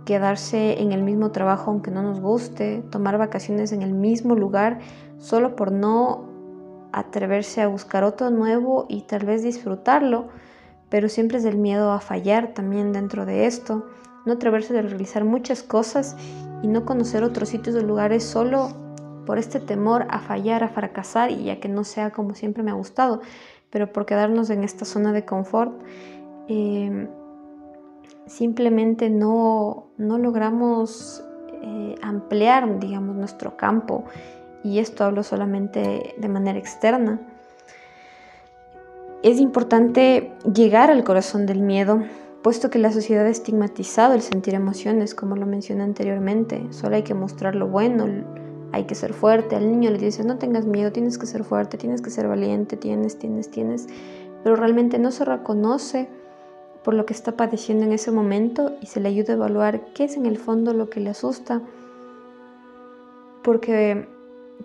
quedarse 0.05 0.81
en 0.81 0.93
el 0.93 1.03
mismo 1.03 1.31
trabajo 1.31 1.71
aunque 1.71 1.91
no 1.91 2.03
nos 2.03 2.21
guste, 2.21 2.83
tomar 2.91 3.19
vacaciones 3.19 3.73
en 3.73 3.83
el 3.83 3.93
mismo 3.93 4.35
lugar 4.35 4.81
solo 5.19 5.57
por 5.57 5.73
no 5.73 6.29
atreverse 6.93 7.63
a 7.63 7.69
buscar 7.69 8.05
otro 8.05 8.31
nuevo 8.31 8.87
y 8.89 9.03
tal 9.03 9.25
vez 9.25 9.43
disfrutarlo, 9.43 10.29
pero 10.89 11.09
siempre 11.09 11.39
es 11.39 11.45
el 11.45 11.57
miedo 11.57 11.93
a 11.93 12.01
fallar 12.01 12.53
también 12.53 12.93
dentro 12.93 13.25
de 13.25 13.47
esto, 13.47 13.87
no 14.27 14.35
atreverse 14.35 14.77
a 14.77 14.83
realizar 14.83 15.25
muchas 15.25 15.63
cosas 15.63 16.17
y 16.63 16.69
no 16.69 16.85
conocer 16.85 17.25
otros 17.25 17.49
sitios 17.49 17.77
o 17.77 17.81
lugares 17.81 18.25
solo 18.25 18.69
por 19.27 19.39
este 19.39 19.61
temor 19.61 20.07
a 20.11 20.19
fallar, 20.21 20.65
a 20.65 20.69
fracasar 20.69 21.31
y 21.31 21.45
ya 21.45 21.61
que 21.61 21.69
no 21.69 21.85
sea 21.85 22.11
como 22.11 22.35
siempre 22.35 22.63
me 22.63 22.71
ha 22.71 22.75
gustado, 22.75 23.21
pero 23.71 23.93
por 23.93 24.07
quedarnos 24.07 24.51
en 24.51 24.65
esta 24.65 24.85
zona 24.85 25.13
de 25.13 25.25
confort. 25.25 25.73
Eh, 26.49 27.09
simplemente 28.27 29.11
no, 29.11 29.91
logramos 29.99 31.25
eh, 31.63 31.95
ampliar, 32.03 32.79
digamos, 32.79 33.17
nuestro 33.17 33.57
campo. 33.57 34.05
Y 34.65 34.79
esto 34.79 35.05
hablo 35.05 35.23
solamente 35.23 36.15
de 36.17 36.29
manera 36.29 36.59
externa. 36.59 37.21
Es 39.23 39.39
importante 39.39 40.33
llegar 40.53 40.91
al 40.91 41.05
corazón 41.05 41.47
del 41.47 41.63
miedo, 41.63 42.03
puesto 42.43 42.71
que 42.71 42.79
la 42.79 42.93
sociedad 42.93 43.27
ha 43.27 43.31
estigmatizado 43.31 44.15
el 44.15 44.23
sentir 44.23 44.55
emociones, 44.55 45.15
como 45.15 45.37
lo 45.37 45.47
mencioné 45.47 45.85
anteriormente. 45.85 46.67
Solo 46.71 46.97
hay 46.97 47.03
que 47.03 47.15
mostrar 47.15 47.55
lo 47.55 47.69
bueno, 47.69 48.07
hay 48.73 48.85
que 48.85 48.95
ser 48.95 49.13
fuerte. 49.13 49.55
Al 49.55 49.71
niño 49.71 49.91
le 49.91 49.99
dices, 49.99 50.25
no 50.25 50.39
tengas 50.39 50.67
miedo, 50.67 50.93
tienes 50.93 51.19
que 51.19 51.27
ser 51.27 51.45
fuerte, 51.45 51.77
tienes 51.77 52.01
que 52.01 52.11
ser 52.11 52.27
valiente, 52.27 52.77
tienes, 52.77 53.19
tienes, 53.19 53.51
tienes. 53.51 53.87
Pero 54.43 54.57
realmente 54.57 54.99
no 54.99 55.11
se 55.11 55.25
reconoce 55.25 56.09
por 56.83 56.95
lo 56.95 57.07
que 57.07 57.13
está 57.13 57.33
padeciendo 57.33 57.85
en 57.85 57.93
ese 57.93 58.11
momento 58.11 58.73
y 58.81 58.87
se 58.87 59.01
le 59.01 59.09
ayuda 59.09 59.35
a 59.35 59.37
evaluar 59.37 59.93
qué 59.95 60.05
es 60.05 60.17
en 60.17 60.27
el 60.27 60.39
fondo 60.39 60.73
lo 60.73 60.91
que 60.91 61.01
le 61.01 61.11
asusta. 61.11 61.61
Porque 63.45 64.09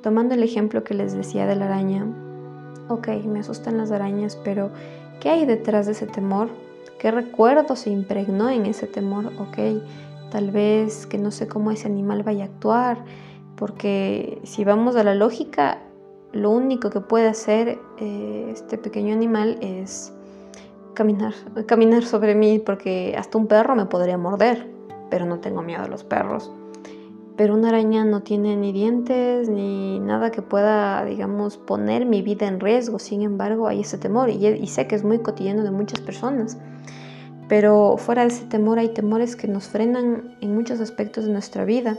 tomando 0.01 0.33
el 0.33 0.43
ejemplo 0.43 0.83
que 0.83 0.93
les 0.93 1.13
decía 1.13 1.45
de 1.45 1.55
la 1.55 1.65
araña, 1.65 2.07
ok, 2.87 3.09
me 3.25 3.39
asustan 3.39 3.77
las 3.77 3.91
arañas, 3.91 4.37
pero 4.43 4.71
¿qué 5.19 5.29
hay 5.29 5.45
detrás 5.45 5.85
de 5.85 5.91
ese 5.91 6.07
temor? 6.07 6.49
¿Qué 6.97 7.11
recuerdo 7.11 7.75
se 7.75 7.89
impregnó 7.89 8.49
en 8.49 8.65
ese 8.65 8.87
temor? 8.87 9.27
Ok, 9.39 9.81
tal 10.31 10.51
vez 10.51 11.05
que 11.05 11.17
no 11.17 11.29
sé 11.31 11.47
cómo 11.47 11.71
ese 11.71 11.87
animal 11.87 12.23
vaya 12.23 12.45
a 12.45 12.47
actuar, 12.47 13.03
porque 13.57 14.39
si 14.43 14.63
vamos 14.63 14.95
a 14.95 15.03
la 15.03 15.15
lógica, 15.15 15.79
lo 16.31 16.51
único 16.51 16.89
que 16.89 17.01
puede 17.01 17.27
hacer 17.27 17.79
eh, 17.97 18.49
este 18.51 18.77
pequeño 18.77 19.13
animal 19.13 19.57
es 19.61 20.13
caminar, 20.93 21.33
caminar 21.65 22.03
sobre 22.03 22.35
mí 22.35 22.59
porque 22.59 23.15
hasta 23.17 23.37
un 23.37 23.47
perro 23.47 23.75
me 23.75 23.85
podría 23.85 24.17
morder, 24.17 24.67
pero 25.09 25.25
no 25.25 25.39
tengo 25.39 25.61
miedo 25.61 25.83
a 25.83 25.87
los 25.87 26.03
perros. 26.03 26.51
Pero 27.35 27.53
una 27.53 27.69
araña 27.69 28.03
no 28.03 28.21
tiene 28.21 28.55
ni 28.55 28.71
dientes 28.71 29.47
ni 29.47 29.99
nada 29.99 30.31
que 30.31 30.41
pueda, 30.41 31.05
digamos, 31.05 31.57
poner 31.57 32.05
mi 32.05 32.23
vida 32.23 32.47
en 32.47 32.59
riesgo. 32.59 32.97
Sin 32.97 33.21
embargo, 33.21 33.67
hay 33.67 33.81
ese 33.81 33.99
temor 33.99 34.29
y, 34.29 34.43
y 34.47 34.67
sé 34.67 34.87
que 34.87 34.95
es 34.95 35.03
muy 35.03 35.19
cotidiano 35.19 35.63
de 35.63 35.69
muchas 35.69 36.01
personas. 36.01 36.57
Pero 37.47 37.95
fuera 37.97 38.23
de 38.23 38.29
ese 38.29 38.45
temor 38.45 38.79
hay 38.79 38.89
temores 38.89 39.35
que 39.35 39.47
nos 39.47 39.67
frenan 39.67 40.35
en 40.41 40.55
muchos 40.55 40.79
aspectos 40.79 41.25
de 41.25 41.31
nuestra 41.31 41.63
vida. 41.63 41.97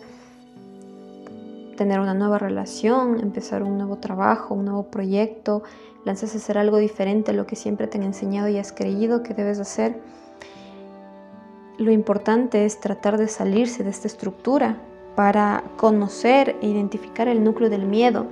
Tener 1.79 2.01
una 2.01 2.13
nueva 2.13 2.39
relación, 2.39 3.21
empezar 3.21 3.63
un 3.63 3.79
nuevo 3.79 3.99
trabajo, 3.99 4.53
un 4.53 4.65
nuevo 4.65 4.91
proyecto, 4.91 5.63
lanzarse 6.05 6.37
a 6.37 6.41
hacer 6.41 6.59
algo 6.59 6.79
diferente 6.79 7.31
a 7.31 7.35
lo 7.35 7.47
que 7.47 7.55
siempre 7.55 7.87
te 7.87 7.99
han 7.99 8.03
enseñado 8.03 8.49
y 8.49 8.59
has 8.59 8.73
creído 8.73 9.23
que 9.23 9.33
debes 9.33 9.61
hacer. 9.61 10.01
Lo 11.79 11.93
importante 11.93 12.65
es 12.65 12.81
tratar 12.81 13.17
de 13.17 13.29
salirse 13.29 13.85
de 13.85 13.91
esta 13.91 14.09
estructura 14.09 14.77
para 15.15 15.63
conocer 15.77 16.57
e 16.63 16.67
identificar 16.67 17.29
el 17.29 17.45
núcleo 17.45 17.71
del 17.71 17.87
miedo, 17.87 18.27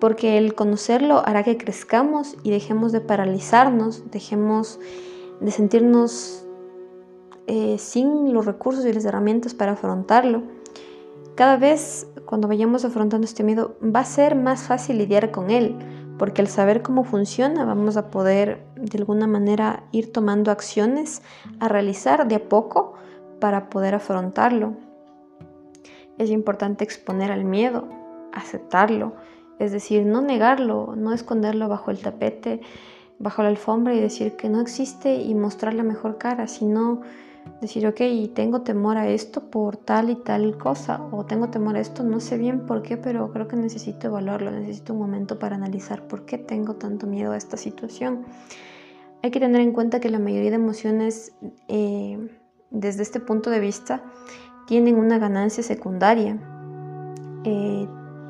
porque 0.00 0.36
el 0.36 0.56
conocerlo 0.56 1.22
hará 1.24 1.44
que 1.44 1.56
crezcamos 1.56 2.34
y 2.42 2.50
dejemos 2.50 2.90
de 2.90 3.00
paralizarnos, 3.00 4.10
dejemos 4.10 4.80
de 5.38 5.52
sentirnos 5.52 6.44
eh, 7.46 7.76
sin 7.78 8.32
los 8.32 8.44
recursos 8.44 8.84
y 8.86 8.92
las 8.92 9.04
herramientas 9.04 9.54
para 9.54 9.74
afrontarlo. 9.74 10.42
Cada 11.34 11.56
vez 11.56 12.06
cuando 12.26 12.46
vayamos 12.46 12.84
afrontando 12.84 13.24
este 13.24 13.42
miedo 13.42 13.76
va 13.82 14.00
a 14.00 14.04
ser 14.04 14.36
más 14.36 14.62
fácil 14.62 14.98
lidiar 14.98 15.32
con 15.32 15.50
él, 15.50 15.76
porque 16.16 16.40
al 16.42 16.48
saber 16.48 16.82
cómo 16.82 17.02
funciona 17.02 17.64
vamos 17.64 17.96
a 17.96 18.10
poder 18.10 18.64
de 18.76 18.98
alguna 18.98 19.26
manera 19.26 19.82
ir 19.90 20.12
tomando 20.12 20.52
acciones 20.52 21.22
a 21.58 21.66
realizar 21.66 22.28
de 22.28 22.36
a 22.36 22.48
poco 22.48 22.94
para 23.40 23.68
poder 23.68 23.96
afrontarlo. 23.96 24.74
Es 26.18 26.30
importante 26.30 26.84
exponer 26.84 27.32
al 27.32 27.44
miedo, 27.44 27.88
aceptarlo, 28.32 29.14
es 29.58 29.72
decir, 29.72 30.06
no 30.06 30.22
negarlo, 30.22 30.94
no 30.96 31.12
esconderlo 31.12 31.68
bajo 31.68 31.90
el 31.90 31.98
tapete, 31.98 32.60
bajo 33.18 33.42
la 33.42 33.48
alfombra 33.48 33.94
y 33.94 34.00
decir 34.00 34.36
que 34.36 34.48
no 34.48 34.60
existe 34.60 35.16
y 35.16 35.34
mostrar 35.34 35.74
la 35.74 35.82
mejor 35.82 36.16
cara, 36.18 36.46
sino 36.46 37.02
decir, 37.60 37.86
ok, 37.86 38.00
tengo 38.34 38.62
temor 38.62 38.96
a 38.96 39.08
esto 39.08 39.50
por 39.50 39.76
tal 39.76 40.10
y 40.10 40.16
tal 40.16 40.58
cosa, 40.58 41.02
o 41.10 41.24
tengo 41.24 41.48
temor 41.50 41.76
a 41.76 41.80
esto, 41.80 42.02
no 42.02 42.20
sé 42.20 42.38
bien 42.38 42.66
por 42.66 42.82
qué, 42.82 42.96
pero 42.96 43.32
creo 43.32 43.48
que 43.48 43.56
necesito 43.56 44.08
evaluarlo, 44.08 44.50
necesito 44.50 44.92
un 44.92 45.00
momento 45.00 45.38
para 45.38 45.56
analizar 45.56 46.06
por 46.06 46.24
qué 46.24 46.38
tengo 46.38 46.74
tanto 46.74 47.06
miedo 47.06 47.32
a 47.32 47.36
esta 47.36 47.56
situación. 47.56 48.24
Hay 49.22 49.30
que 49.30 49.40
tener 49.40 49.60
en 49.60 49.72
cuenta 49.72 50.00
que 50.00 50.10
la 50.10 50.18
mayoría 50.18 50.50
de 50.50 50.56
emociones, 50.56 51.32
eh, 51.68 52.18
desde 52.70 53.02
este 53.02 53.20
punto 53.20 53.50
de 53.50 53.60
vista, 53.60 54.02
tienen 54.66 54.96
una 54.96 55.18
ganancia 55.18 55.62
secundaria. 55.62 56.38
Eh, 57.44 57.88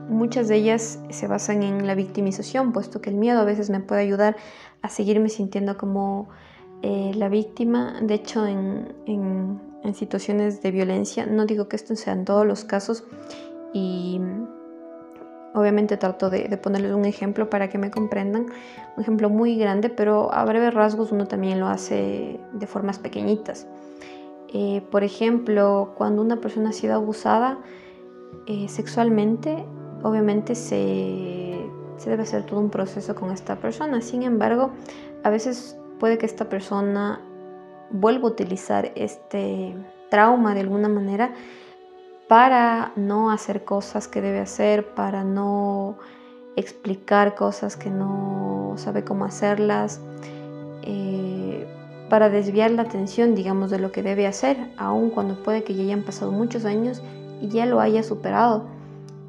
Muchas 0.09 0.49
de 0.49 0.56
ellas 0.56 0.99
se 1.09 1.26
basan 1.26 1.62
en 1.62 1.87
la 1.87 1.94
victimización, 1.94 2.73
puesto 2.73 3.00
que 3.00 3.09
el 3.09 3.16
miedo 3.16 3.40
a 3.40 3.44
veces 3.44 3.71
me 3.71 3.80
puede 3.80 4.02
ayudar 4.02 4.37
a 4.83 4.90
seguirme 4.90 5.30
sintiendo 5.30 5.78
como 5.78 6.28
eh, 6.86 7.12
la 7.14 7.30
víctima. 7.30 7.98
De 8.02 8.12
hecho, 8.12 8.46
en, 8.46 8.92
situaciones 9.94 10.60
de 10.60 10.70
violencia, 10.70 11.24
no 11.24 11.46
digo 11.46 11.66
que 11.66 11.76
esto 11.76 11.96
sea 11.96 12.12
en 12.12 12.26
todos 12.26 12.46
los 12.46 12.64
casos, 12.64 13.04
y 13.72 14.20
obviamente 15.54 15.96
trato 15.96 16.28
de, 16.28 16.54
ponerles 16.58 16.92
un 16.92 17.06
ejemplo 17.06 17.48
para 17.48 17.68
que 17.68 17.78
me 17.78 17.90
comprendan, 17.90 18.46
un 18.97 19.02
ejemplo 19.02 19.30
muy 19.30 19.56
grande, 19.56 19.88
pero 19.88 20.30
a 20.34 20.44
breves 20.44 20.75
rasgos 20.75 21.10
uno 21.10 21.26
también 21.26 21.58
lo 21.58 21.68
hace 21.68 22.38
de 22.52 22.66
formas 22.66 22.99
pequeñitas. 22.99 23.66
Eh, 24.52 24.82
por 24.90 25.04
ejemplo, 25.04 25.94
cuando 25.97 26.20
una 26.20 26.40
persona 26.42 26.68
ha 26.68 26.73
sido 26.73 26.94
abusada 26.94 27.60
eh, 28.47 28.68
sexualmente, 28.68 29.64
obviamente 30.02 30.54
se, 30.54 31.66
debe 32.04 32.23
hacer 32.25 32.44
todo 32.44 32.60
un 32.60 32.68
proceso 32.68 33.14
con 33.14 33.30
esta 33.30 33.56
persona. 33.56 34.02
Sin 34.02 34.23
embargo, 34.23 34.73
a 35.23 35.30
veces 35.30 35.78
puede 35.99 36.19
que 36.19 36.26
esta 36.26 36.49
persona 36.49 37.21
vuelva 37.91 38.28
a 38.28 38.33
utilizar 38.33 38.93
este 38.95 39.75
trauma 40.11 40.54
de 40.54 40.61
alguna 40.61 40.89
manera 40.89 41.33
para 42.28 42.93
no 42.97 43.30
hacer 43.30 43.65
cosas 43.65 44.09
que 44.09 44.21
debe 44.21 44.41
hacer, 44.41 44.95
para 44.95 45.25
no 45.25 45.97
explicar 46.57 47.35
cosas 47.35 47.76
que 47.76 47.91
no 47.91 48.75
sabe 48.76 49.04
cómo 49.04 49.25
hacerlas, 49.25 50.00
eh, 50.83 51.67
para 52.09 52.30
desviar 52.30 52.71
la 52.71 52.83
atención, 52.83 53.35
digamos, 53.35 53.71
de 53.71 53.78
lo 53.78 53.93
que 53.93 54.02
debe 54.02 54.26
hacer, 54.26 54.57
aun 54.76 55.11
cuando 55.11 55.43
puede 55.43 55.65
que 55.65 55.75
ya 55.75 55.83
hayan 55.83 56.02
pasado 56.02 56.33
muchos 56.33 56.65
años 56.65 57.02
y 57.41 57.49
ya 57.49 57.67
lo 57.67 57.80
haya 57.80 58.02
superado. 58.02 58.65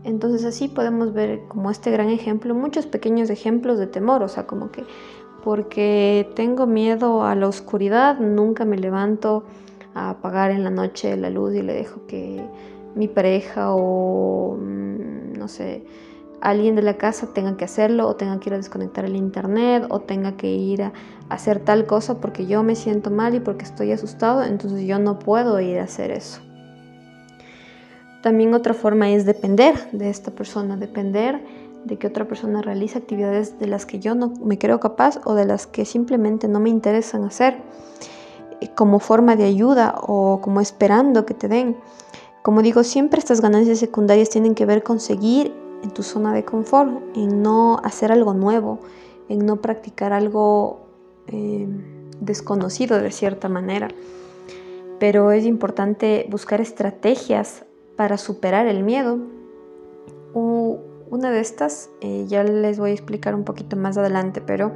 Entonces 0.03 0.45
así 0.45 0.67
podemos 0.67 1.13
ver 1.13 1.41
como 1.47 1.71
este 1.71 1.89
gran 1.89 2.09
ejemplo, 2.09 2.53
muchos 2.53 2.85
pequeños 2.85 3.29
ejemplos 3.29 3.79
de 3.79 3.87
temor, 3.87 4.21
o 4.21 4.27
sea, 4.27 4.45
como 4.45 4.71
que 4.71 4.83
porque 5.45 6.27
tengo 6.35 6.65
miedo 6.65 7.23
a 7.23 7.35
la 7.35 7.47
oscuridad, 7.47 8.17
nunca 8.19 8.65
me 8.65 8.77
levanto 8.77 9.43
a 9.93 10.09
apagar 10.09 10.49
en 10.49 10.63
la 10.63 10.71
noche 10.71 11.15
la 11.17 11.29
luz 11.29 11.53
y 11.53 11.61
le 11.61 11.75
dejo 11.75 12.07
que 12.07 12.43
mi 12.95 13.07
pareja 13.07 13.75
o 13.75 14.57
mm, 14.59 15.33
no 15.37 15.47
sé, 15.47 15.85
alguien 16.41 16.75
de 16.75 16.81
la 16.81 16.97
casa 16.97 17.31
tenga 17.31 17.57
que 17.57 17.65
hacerlo 17.65 18.07
o 18.07 18.15
tenga 18.15 18.39
que 18.39 18.49
ir 18.49 18.55
a 18.55 18.57
desconectar 18.57 19.05
el 19.05 19.15
internet 19.15 19.85
o 19.89 19.99
tenga 19.99 20.35
que 20.35 20.49
ir 20.49 20.81
a 20.81 20.93
hacer 21.29 21.59
tal 21.59 21.85
cosa 21.85 22.19
porque 22.19 22.47
yo 22.47 22.63
me 22.63 22.75
siento 22.75 23.11
mal 23.11 23.35
y 23.35 23.39
porque 23.39 23.65
estoy 23.65 23.91
asustado, 23.91 24.43
entonces 24.43 24.81
yo 24.87 24.97
no 24.97 25.19
puedo 25.19 25.59
ir 25.59 25.77
a 25.77 25.83
hacer 25.83 26.09
eso. 26.09 26.41
También 28.23 28.55
otra 28.55 28.73
forma 28.73 29.11
es 29.11 29.27
depender 29.27 29.91
de 29.91 30.09
esta 30.09 30.31
persona, 30.31 30.75
depender 30.75 31.39
de 31.85 31.97
que 31.97 32.07
otra 32.07 32.27
persona 32.27 32.61
realice 32.61 32.97
actividades 32.97 33.59
de 33.59 33.67
las 33.67 33.85
que 33.85 33.99
yo 33.99 34.15
no 34.15 34.33
me 34.43 34.57
creo 34.57 34.79
capaz 34.79 35.19
o 35.23 35.35
de 35.35 35.45
las 35.45 35.67
que 35.67 35.85
simplemente 35.85 36.47
no 36.47 36.59
me 36.59 36.69
interesan 36.69 37.23
hacer 37.23 37.61
eh, 38.59 38.69
como 38.75 38.99
forma 38.99 39.35
de 39.35 39.45
ayuda 39.45 39.95
o 40.01 40.41
como 40.41 40.61
esperando 40.61 41.25
que 41.25 41.33
te 41.33 41.47
den. 41.47 41.77
Como 42.43 42.61
digo, 42.61 42.83
siempre 42.83 43.19
estas 43.19 43.41
ganancias 43.41 43.79
secundarias 43.79 44.29
tienen 44.29 44.55
que 44.55 44.65
ver 44.65 44.83
con 44.83 44.99
seguir 44.99 45.53
en 45.83 45.91
tu 45.91 46.03
zona 46.03 46.33
de 46.33 46.43
confort, 46.43 46.91
en 47.15 47.41
no 47.41 47.79
hacer 47.83 48.11
algo 48.11 48.33
nuevo, 48.33 48.79
en 49.29 49.45
no 49.45 49.57
practicar 49.57 50.13
algo 50.13 50.79
eh, 51.27 51.67
desconocido 52.19 52.99
de 52.99 53.11
cierta 53.11 53.49
manera. 53.49 53.87
Pero 54.99 55.31
es 55.31 55.45
importante 55.45 56.27
buscar 56.29 56.61
estrategias 56.61 57.65
para 57.95 58.17
superar 58.17 58.67
el 58.67 58.83
miedo. 58.83 59.19
Una 61.15 61.31
de 61.31 61.39
estas, 61.39 61.89
eh, 62.01 62.25
ya 62.27 62.43
les 62.43 62.77
voy 62.77 62.89
a 62.89 62.93
explicar 62.93 63.35
un 63.35 63.45
poquito 63.45 63.77
más 63.77 63.97
adelante, 63.97 64.41
pero 64.41 64.73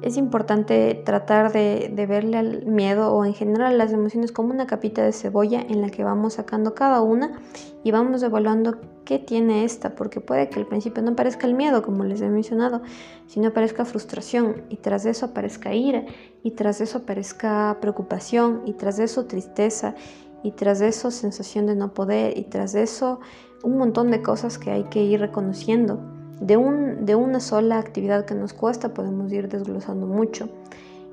es 0.00 0.16
importante 0.16 0.94
tratar 1.04 1.50
de, 1.50 1.92
verle 2.08 2.36
al 2.36 2.66
miedo 2.66 3.12
o 3.12 3.24
en 3.24 3.34
general 3.34 3.76
las 3.76 3.92
emociones 3.92 4.30
como 4.30 4.52
una 4.52 4.68
capita 4.68 5.02
de 5.02 5.12
cebolla 5.12 5.60
en 5.60 5.80
la 5.80 5.88
que 5.88 6.04
vamos 6.04 6.34
sacando 6.34 6.76
cada 6.76 7.00
una 7.00 7.40
y 7.82 7.90
vamos 7.90 8.22
evaluando 8.22 8.78
qué 9.04 9.18
tiene 9.18 9.64
esta, 9.64 9.96
porque 9.96 10.20
puede 10.20 10.48
que 10.50 10.60
al 10.60 10.68
principio 10.68 11.02
no 11.02 11.10
aparezca 11.10 11.48
el 11.48 11.54
miedo, 11.54 11.82
como 11.82 12.04
les 12.04 12.20
he 12.20 12.28
mencionado, 12.28 12.82
sino 13.26 13.48
aparezca 13.48 13.84
frustración 13.84 14.62
y 14.68 14.76
tras 14.76 15.04
eso 15.04 15.26
aparezca 15.26 15.74
ira 15.74 16.04
y 16.44 16.52
tras 16.52 16.80
eso 16.80 16.98
aparezca 16.98 17.78
preocupación 17.80 18.62
y 18.66 18.74
tras 18.74 19.00
eso 19.00 19.26
tristeza 19.26 19.96
y 20.44 20.52
tras 20.52 20.80
eso 20.80 21.10
sensación 21.10 21.66
de 21.66 21.74
no 21.74 21.92
poder 21.92 22.38
y 22.38 22.44
tras 22.44 22.76
eso 22.76 23.18
un 23.66 23.78
montón 23.78 24.12
de 24.12 24.22
cosas 24.22 24.58
que 24.58 24.70
hay 24.70 24.84
que 24.84 25.02
ir 25.02 25.18
reconociendo. 25.18 25.98
De, 26.40 26.56
un, 26.56 27.04
de 27.04 27.16
una 27.16 27.40
sola 27.40 27.78
actividad 27.78 28.24
que 28.24 28.34
nos 28.34 28.52
cuesta 28.52 28.94
podemos 28.94 29.32
ir 29.32 29.48
desglosando 29.48 30.06
mucho. 30.06 30.48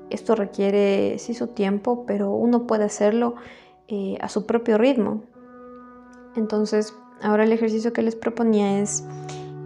Esto 0.08 0.36
requiere 0.36 1.18
sí 1.18 1.34
su 1.34 1.48
tiempo, 1.48 2.04
pero 2.06 2.30
uno 2.30 2.66
puede 2.68 2.84
hacerlo 2.84 3.34
eh, 3.88 4.16
a 4.20 4.28
su 4.28 4.46
propio 4.46 4.78
ritmo. 4.78 5.22
Entonces, 6.36 6.94
ahora 7.22 7.42
el 7.42 7.50
ejercicio 7.50 7.92
que 7.92 8.02
les 8.02 8.14
proponía 8.14 8.80
es 8.80 9.04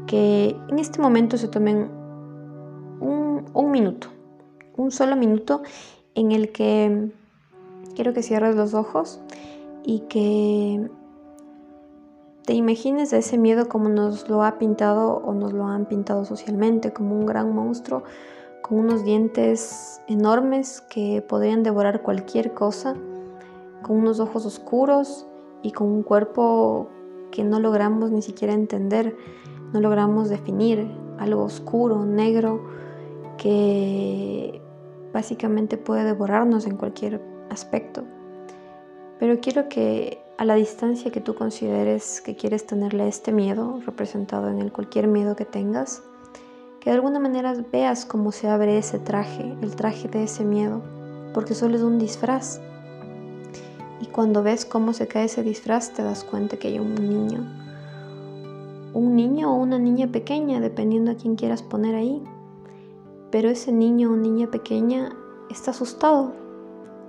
que 0.06 0.56
en 0.70 0.78
este 0.78 1.02
momento 1.02 1.36
se 1.36 1.48
tomen 1.48 1.90
un, 3.00 3.44
un 3.52 3.70
minuto, 3.70 4.08
un 4.78 4.90
solo 4.92 5.14
minuto 5.14 5.62
en 6.14 6.32
el 6.32 6.52
que 6.52 7.10
quiero 7.94 8.14
que 8.14 8.22
cierres 8.22 8.56
los 8.56 8.72
ojos 8.72 9.20
y 9.84 10.00
que 10.08 10.88
te 12.48 12.54
imagines 12.54 13.12
ese 13.12 13.36
miedo 13.36 13.68
como 13.68 13.90
nos 13.90 14.30
lo 14.30 14.42
ha 14.42 14.58
pintado 14.58 15.16
o 15.16 15.34
nos 15.34 15.52
lo 15.52 15.66
han 15.66 15.84
pintado 15.84 16.24
socialmente, 16.24 16.94
como 16.94 17.14
un 17.14 17.26
gran 17.26 17.54
monstruo 17.54 18.04
con 18.62 18.78
unos 18.78 19.04
dientes 19.04 20.00
enormes 20.06 20.80
que 20.88 21.20
podrían 21.20 21.62
devorar 21.62 22.00
cualquier 22.00 22.54
cosa, 22.54 22.94
con 23.82 23.98
unos 23.98 24.18
ojos 24.18 24.46
oscuros 24.46 25.26
y 25.60 25.72
con 25.72 25.88
un 25.88 26.02
cuerpo 26.02 26.88
que 27.30 27.44
no 27.44 27.60
logramos 27.60 28.12
ni 28.12 28.22
siquiera 28.22 28.54
entender. 28.54 29.14
no 29.74 29.80
logramos 29.82 30.30
definir 30.30 30.90
algo 31.18 31.44
oscuro, 31.44 32.06
negro, 32.06 32.64
que 33.36 34.62
básicamente 35.12 35.76
puede 35.76 36.04
devorarnos 36.04 36.66
en 36.66 36.78
cualquier 36.78 37.20
aspecto. 37.50 38.04
Pero 39.18 39.38
quiero 39.38 39.68
que 39.68 40.26
a 40.38 40.44
la 40.44 40.54
distancia 40.54 41.10
que 41.10 41.20
tú 41.20 41.34
consideres 41.34 42.20
que 42.20 42.36
quieres 42.36 42.64
tenerle 42.64 43.08
este 43.08 43.32
miedo, 43.32 43.80
representado 43.84 44.48
en 44.48 44.60
el 44.60 44.70
cualquier 44.70 45.08
miedo 45.08 45.34
que 45.34 45.44
tengas, 45.44 46.04
que 46.78 46.90
de 46.90 46.94
alguna 46.96 47.18
manera 47.18 47.54
veas 47.72 48.06
cómo 48.06 48.30
se 48.30 48.48
abre 48.48 48.78
ese 48.78 49.00
traje, 49.00 49.56
el 49.60 49.74
traje 49.74 50.06
de 50.06 50.22
ese 50.22 50.44
miedo, 50.44 50.80
porque 51.34 51.54
solo 51.54 51.74
es 51.74 51.82
un 51.82 51.98
disfraz. 51.98 52.60
Y 54.00 54.06
cuando 54.06 54.44
ves 54.44 54.64
cómo 54.64 54.92
se 54.92 55.08
cae 55.08 55.24
ese 55.24 55.42
disfraz, 55.42 55.92
te 55.92 56.04
das 56.04 56.22
cuenta 56.22 56.56
que 56.56 56.68
hay 56.68 56.78
un 56.78 56.94
niño. 56.94 57.44
Un 58.94 59.16
niño 59.16 59.52
o 59.52 59.56
una 59.56 59.80
niña 59.80 60.06
pequeña, 60.06 60.60
dependiendo 60.60 61.10
a 61.10 61.16
quién 61.16 61.34
quieras 61.34 61.64
poner 61.64 61.96
ahí. 61.96 62.22
Pero 63.32 63.50
ese 63.50 63.72
niño 63.72 64.12
o 64.12 64.16
niña 64.16 64.52
pequeña 64.52 65.16
está 65.50 65.72
asustado. 65.72 66.32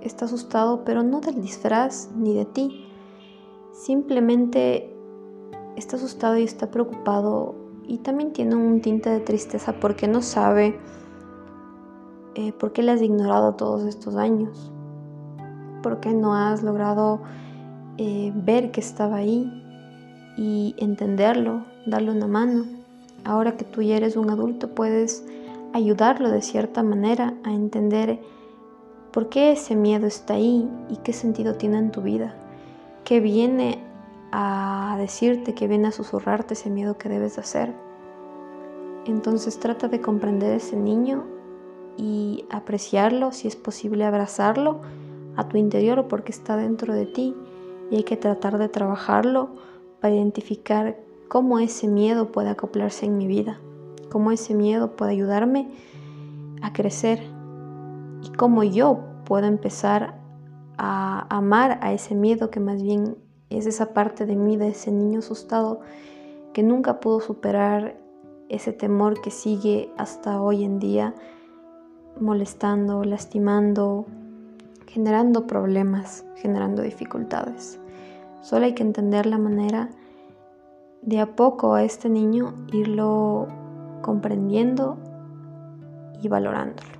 Está 0.00 0.24
asustado, 0.24 0.84
pero 0.84 1.04
no 1.04 1.20
del 1.20 1.40
disfraz 1.40 2.08
ni 2.16 2.34
de 2.34 2.44
ti. 2.44 2.89
Simplemente 3.80 4.94
está 5.74 5.96
asustado 5.96 6.36
y 6.36 6.42
está 6.42 6.70
preocupado 6.70 7.54
y 7.88 7.96
también 7.96 8.34
tiene 8.34 8.54
un 8.54 8.82
tinte 8.82 9.08
de 9.08 9.20
tristeza 9.20 9.72
porque 9.80 10.06
no 10.06 10.20
sabe 10.20 10.78
eh, 12.34 12.52
por 12.52 12.74
qué 12.74 12.82
le 12.82 12.92
has 12.92 13.00
ignorado 13.00 13.54
todos 13.54 13.84
estos 13.84 14.16
años. 14.16 14.70
¿Por 15.82 15.98
qué 16.00 16.12
no 16.12 16.34
has 16.34 16.62
logrado 16.62 17.22
eh, 17.96 18.34
ver 18.34 18.70
que 18.70 18.80
estaba 18.80 19.16
ahí 19.16 19.50
y 20.36 20.74
entenderlo, 20.76 21.64
darle 21.86 22.10
una 22.10 22.26
mano? 22.26 22.66
Ahora 23.24 23.56
que 23.56 23.64
tú 23.64 23.80
ya 23.80 23.96
eres 23.96 24.14
un 24.14 24.28
adulto 24.28 24.74
puedes 24.74 25.24
ayudarlo 25.72 26.30
de 26.30 26.42
cierta 26.42 26.82
manera 26.82 27.32
a 27.44 27.54
entender 27.54 28.20
por 29.10 29.30
qué 29.30 29.52
ese 29.52 29.74
miedo 29.74 30.06
está 30.06 30.34
ahí 30.34 30.68
y 30.90 30.98
qué 30.98 31.14
sentido 31.14 31.54
tiene 31.54 31.78
en 31.78 31.92
tu 31.92 32.02
vida, 32.02 32.36
qué 33.04 33.20
viene 33.20 33.84
a 34.32 34.96
decirte, 34.98 35.54
qué 35.54 35.66
viene 35.66 35.88
a 35.88 35.92
susurrarte 35.92 36.54
ese 36.54 36.70
miedo 36.70 36.98
que 36.98 37.08
debes 37.08 37.38
hacer. 37.38 37.74
Entonces 39.06 39.58
trata 39.58 39.88
de 39.88 40.00
comprender 40.00 40.52
ese 40.52 40.76
niño 40.76 41.24
y 41.96 42.44
apreciarlo, 42.50 43.32
si 43.32 43.48
es 43.48 43.56
posible 43.56 44.04
abrazarlo 44.04 44.80
a 45.36 45.48
tu 45.48 45.56
interior 45.56 46.06
porque 46.08 46.32
está 46.32 46.56
dentro 46.56 46.94
de 46.94 47.06
ti 47.06 47.34
y 47.90 47.96
hay 47.96 48.04
que 48.04 48.16
tratar 48.16 48.58
de 48.58 48.68
trabajarlo 48.68 49.50
para 50.00 50.14
identificar 50.14 50.96
cómo 51.28 51.58
ese 51.58 51.88
miedo 51.88 52.30
puede 52.30 52.50
acoplarse 52.50 53.06
en 53.06 53.16
mi 53.16 53.26
vida 53.26 53.60
cómo 54.10 54.32
ese 54.32 54.54
miedo 54.54 54.96
puede 54.96 55.12
ayudarme 55.12 55.70
a 56.60 56.74
crecer 56.74 57.22
y 58.22 58.30
cómo 58.32 58.62
yo 58.64 59.00
puedo 59.24 59.46
empezar 59.46 60.19
a 60.82 61.26
amar 61.28 61.78
a 61.82 61.92
ese 61.92 62.14
miedo 62.14 62.50
que 62.50 62.58
más 62.58 62.82
bien 62.82 63.18
es 63.50 63.66
esa 63.66 63.92
parte 63.92 64.24
de 64.24 64.34
mí, 64.34 64.56
de 64.56 64.68
ese 64.68 64.90
niño 64.90 65.18
asustado 65.18 65.80
que 66.54 66.62
nunca 66.62 67.00
pudo 67.00 67.20
superar 67.20 67.98
ese 68.48 68.72
temor 68.72 69.20
que 69.20 69.30
sigue 69.30 69.92
hasta 69.98 70.40
hoy 70.40 70.64
en 70.64 70.78
día 70.78 71.14
molestando, 72.18 73.04
lastimando, 73.04 74.06
generando 74.86 75.46
problemas, 75.46 76.24
generando 76.36 76.80
dificultades. 76.80 77.78
Solo 78.40 78.64
hay 78.64 78.72
que 78.72 78.82
entender 78.82 79.26
la 79.26 79.36
manera 79.36 79.90
de 81.02 81.20
a 81.20 81.36
poco 81.36 81.74
a 81.74 81.84
este 81.84 82.08
niño 82.08 82.54
irlo 82.72 83.48
comprendiendo 84.00 84.96
y 86.22 86.28
valorándolo. 86.28 86.99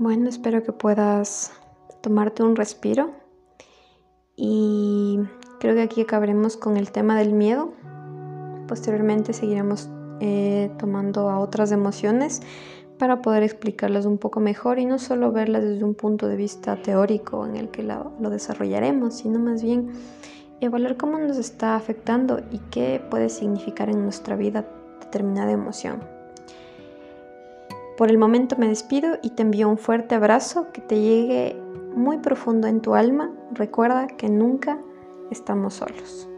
Bueno, 0.00 0.28
espero 0.28 0.62
que 0.62 0.70
puedas 0.70 1.50
tomarte 2.02 2.44
un 2.44 2.54
respiro 2.54 3.10
y 4.36 5.18
creo 5.58 5.74
que 5.74 5.82
aquí 5.82 6.02
acabaremos 6.02 6.56
con 6.56 6.76
el 6.76 6.92
tema 6.92 7.18
del 7.18 7.32
miedo. 7.32 7.72
Posteriormente 8.68 9.32
seguiremos 9.32 9.90
eh, 10.20 10.70
tomando 10.78 11.28
a 11.30 11.40
otras 11.40 11.72
emociones 11.72 12.42
para 12.96 13.22
poder 13.22 13.42
explicarlas 13.42 14.06
un 14.06 14.18
poco 14.18 14.38
mejor 14.38 14.78
y 14.78 14.86
no 14.86 15.00
solo 15.00 15.32
verlas 15.32 15.64
desde 15.64 15.82
un 15.82 15.96
punto 15.96 16.28
de 16.28 16.36
vista 16.36 16.80
teórico 16.80 17.44
en 17.44 17.56
el 17.56 17.68
que 17.70 17.82
lo 17.82 18.30
desarrollaremos, 18.30 19.14
sino 19.14 19.40
más 19.40 19.64
bien 19.64 19.90
evaluar 20.60 20.96
cómo 20.96 21.18
nos 21.18 21.38
está 21.38 21.74
afectando 21.74 22.38
y 22.52 22.58
qué 22.70 23.02
puede 23.10 23.28
significar 23.30 23.88
en 23.88 24.04
nuestra 24.04 24.36
vida 24.36 24.64
determinada 25.00 25.50
emoción. 25.50 26.17
Por 27.98 28.12
el 28.12 28.16
momento 28.16 28.54
me 28.56 28.68
despido 28.68 29.18
y 29.24 29.30
te 29.30 29.42
envío 29.42 29.68
un 29.68 29.76
fuerte 29.76 30.14
abrazo 30.14 30.70
que 30.72 30.80
te 30.80 31.00
llegue 31.00 31.60
muy 31.96 32.18
profundo 32.18 32.68
en 32.68 32.80
tu 32.80 32.94
alma. 32.94 33.32
Recuerda 33.50 34.06
que 34.06 34.28
nunca 34.28 34.78
estamos 35.32 35.74
solos. 35.74 36.28